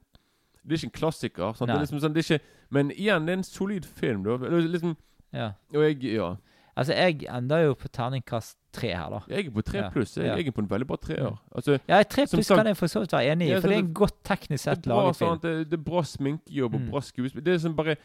[0.66, 1.52] Det er ikke en klassiker.
[1.54, 1.68] Sant?
[1.70, 4.36] Det er liksom sånn, det er ikke Men igjen, det er en solid film, da.
[4.36, 4.96] Det Liksom,
[5.32, 5.52] Ja.
[5.74, 6.34] og jeg Ja.
[6.78, 9.20] Altså, jeg ender jo på terningkast tre her, da.
[9.28, 10.16] Jeg er på tre pluss.
[10.16, 10.34] Jeg, Ja.
[10.36, 11.38] jeg er på en veldig bra treer.
[11.54, 13.76] Altså, Ja, tre pluss kan jeg for så vidt være enig i, Ja, for det
[13.76, 15.38] er en godt teknisk sett laget film.
[15.40, 16.90] Det, det er bra sminkejobb og Mm.
[16.90, 17.42] bra skuespill.
[17.44, 17.96] Det er som bare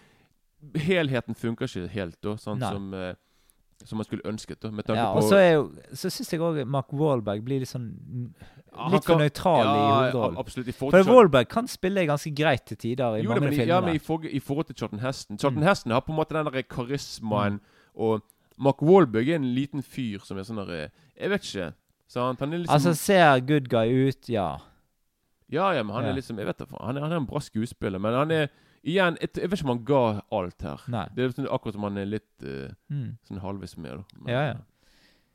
[0.76, 2.70] Helheten funker ikke helt, da, sånn Nei.
[2.72, 3.14] som eh,
[3.86, 4.70] Som man skulle ønsket, da.
[4.72, 7.60] Med tanke Ja, på og så er jo Så syns jeg òg Mark Wahlberg blir
[7.60, 7.88] litt sånn
[8.72, 10.38] Ja, han Litt for kan- nøytral i hovedrollen.
[10.38, 10.68] Absolutt.
[10.68, 13.54] I forhold For til Wahlberg kan spille ganske greit til tider i jo, mange men,
[13.54, 13.68] i- filmene.
[13.68, 15.68] ja, men i, for, i forhold til Charlton Heston Charlton Mm.
[15.68, 17.60] Heston har på en måte den der karismaen,
[17.96, 18.22] og
[18.58, 21.74] Mark Wahlberg er en liten fyr som er sånn der eh, Jeg vet ikke.
[22.08, 22.40] Sant?
[22.40, 24.58] Han er liksom Altså, ser good guy ut, ja.
[25.52, 26.10] Ja, ja, men han Ja.
[26.12, 26.86] er liksom Jeg vet da faen.
[26.86, 28.48] Han, er- han er en bra skuespiller, men han er
[28.84, 30.02] Igjen, jeg, jeg vet ikke om han ga
[30.32, 30.84] alt her.
[30.90, 31.06] Nei.
[31.16, 33.18] Det er liksom akkurat som han er litt uh, Mm.
[33.30, 34.20] sånn halvveis med, da.
[34.20, 34.56] Men, Ja, ja.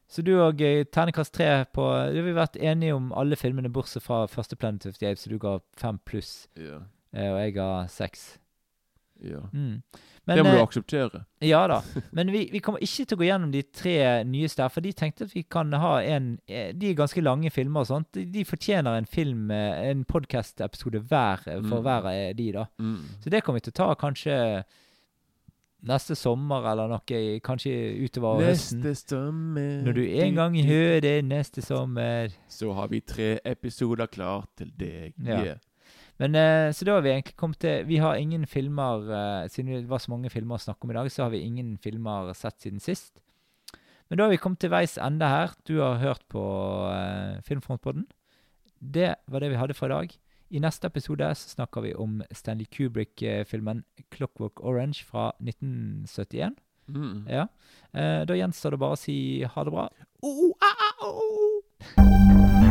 [0.09, 1.83] Så du og eh, terningkast tre på
[2.15, 5.31] Du har vært enige om alle filmene bortsett fra første Planet of the Apes, så
[5.31, 6.81] du ga fem pluss, Ja.
[7.13, 8.39] eh, og jeg ga seks.
[9.25, 9.41] Ja.
[9.53, 9.83] Mm.
[10.27, 11.25] det må du eh, akseptere.
[11.41, 11.81] Ja da.
[12.17, 14.93] Men vi, vi kommer ikke til å gå gjennom de tre nyeste her, for de
[14.93, 18.11] tenkte at vi kan ha en eh, De er ganske lange filmer og sånt.
[18.17, 21.85] De, fortjener en film, eh, en podkast-episode hver for Mm.
[21.87, 22.67] hver av de, da.
[22.79, 22.99] Mm.
[23.23, 24.65] Så det kommer vi til å ta kanskje
[25.87, 28.83] neste sommer eller noe, kanskje utover høsten.
[28.83, 32.35] Neste sommer Når du en gang hører det neste sommer.
[32.49, 35.15] Så har vi tre episoder klart til deg.
[35.23, 35.43] Ja.
[35.45, 35.59] Yeah.
[36.17, 39.75] Men eh, Så da har vi egentlig kommet til Vi har ingen filmer eh, Siden
[39.75, 42.33] det var så mange filmer å snakke om i dag, så har vi ingen filmer
[42.37, 43.21] sett siden sist.
[44.09, 45.55] Men da har vi kommet til veis ende her.
[45.67, 46.43] Du har hørt på
[46.87, 48.05] uh, Filmfrontpodden.
[48.79, 50.15] Det var det vi hadde for i dag.
[50.55, 56.55] I neste episode så snakker vi om Stanley Kubrick-filmen 'Clockwork Orange' fra 1971.
[56.87, 57.27] Mm.
[57.27, 57.49] Ja.
[57.91, 59.89] Uh, da gjenstår det bare å si ha det bra.
[60.23, 61.19] Oh, ah, ah, oh,
[61.99, 62.66] oh.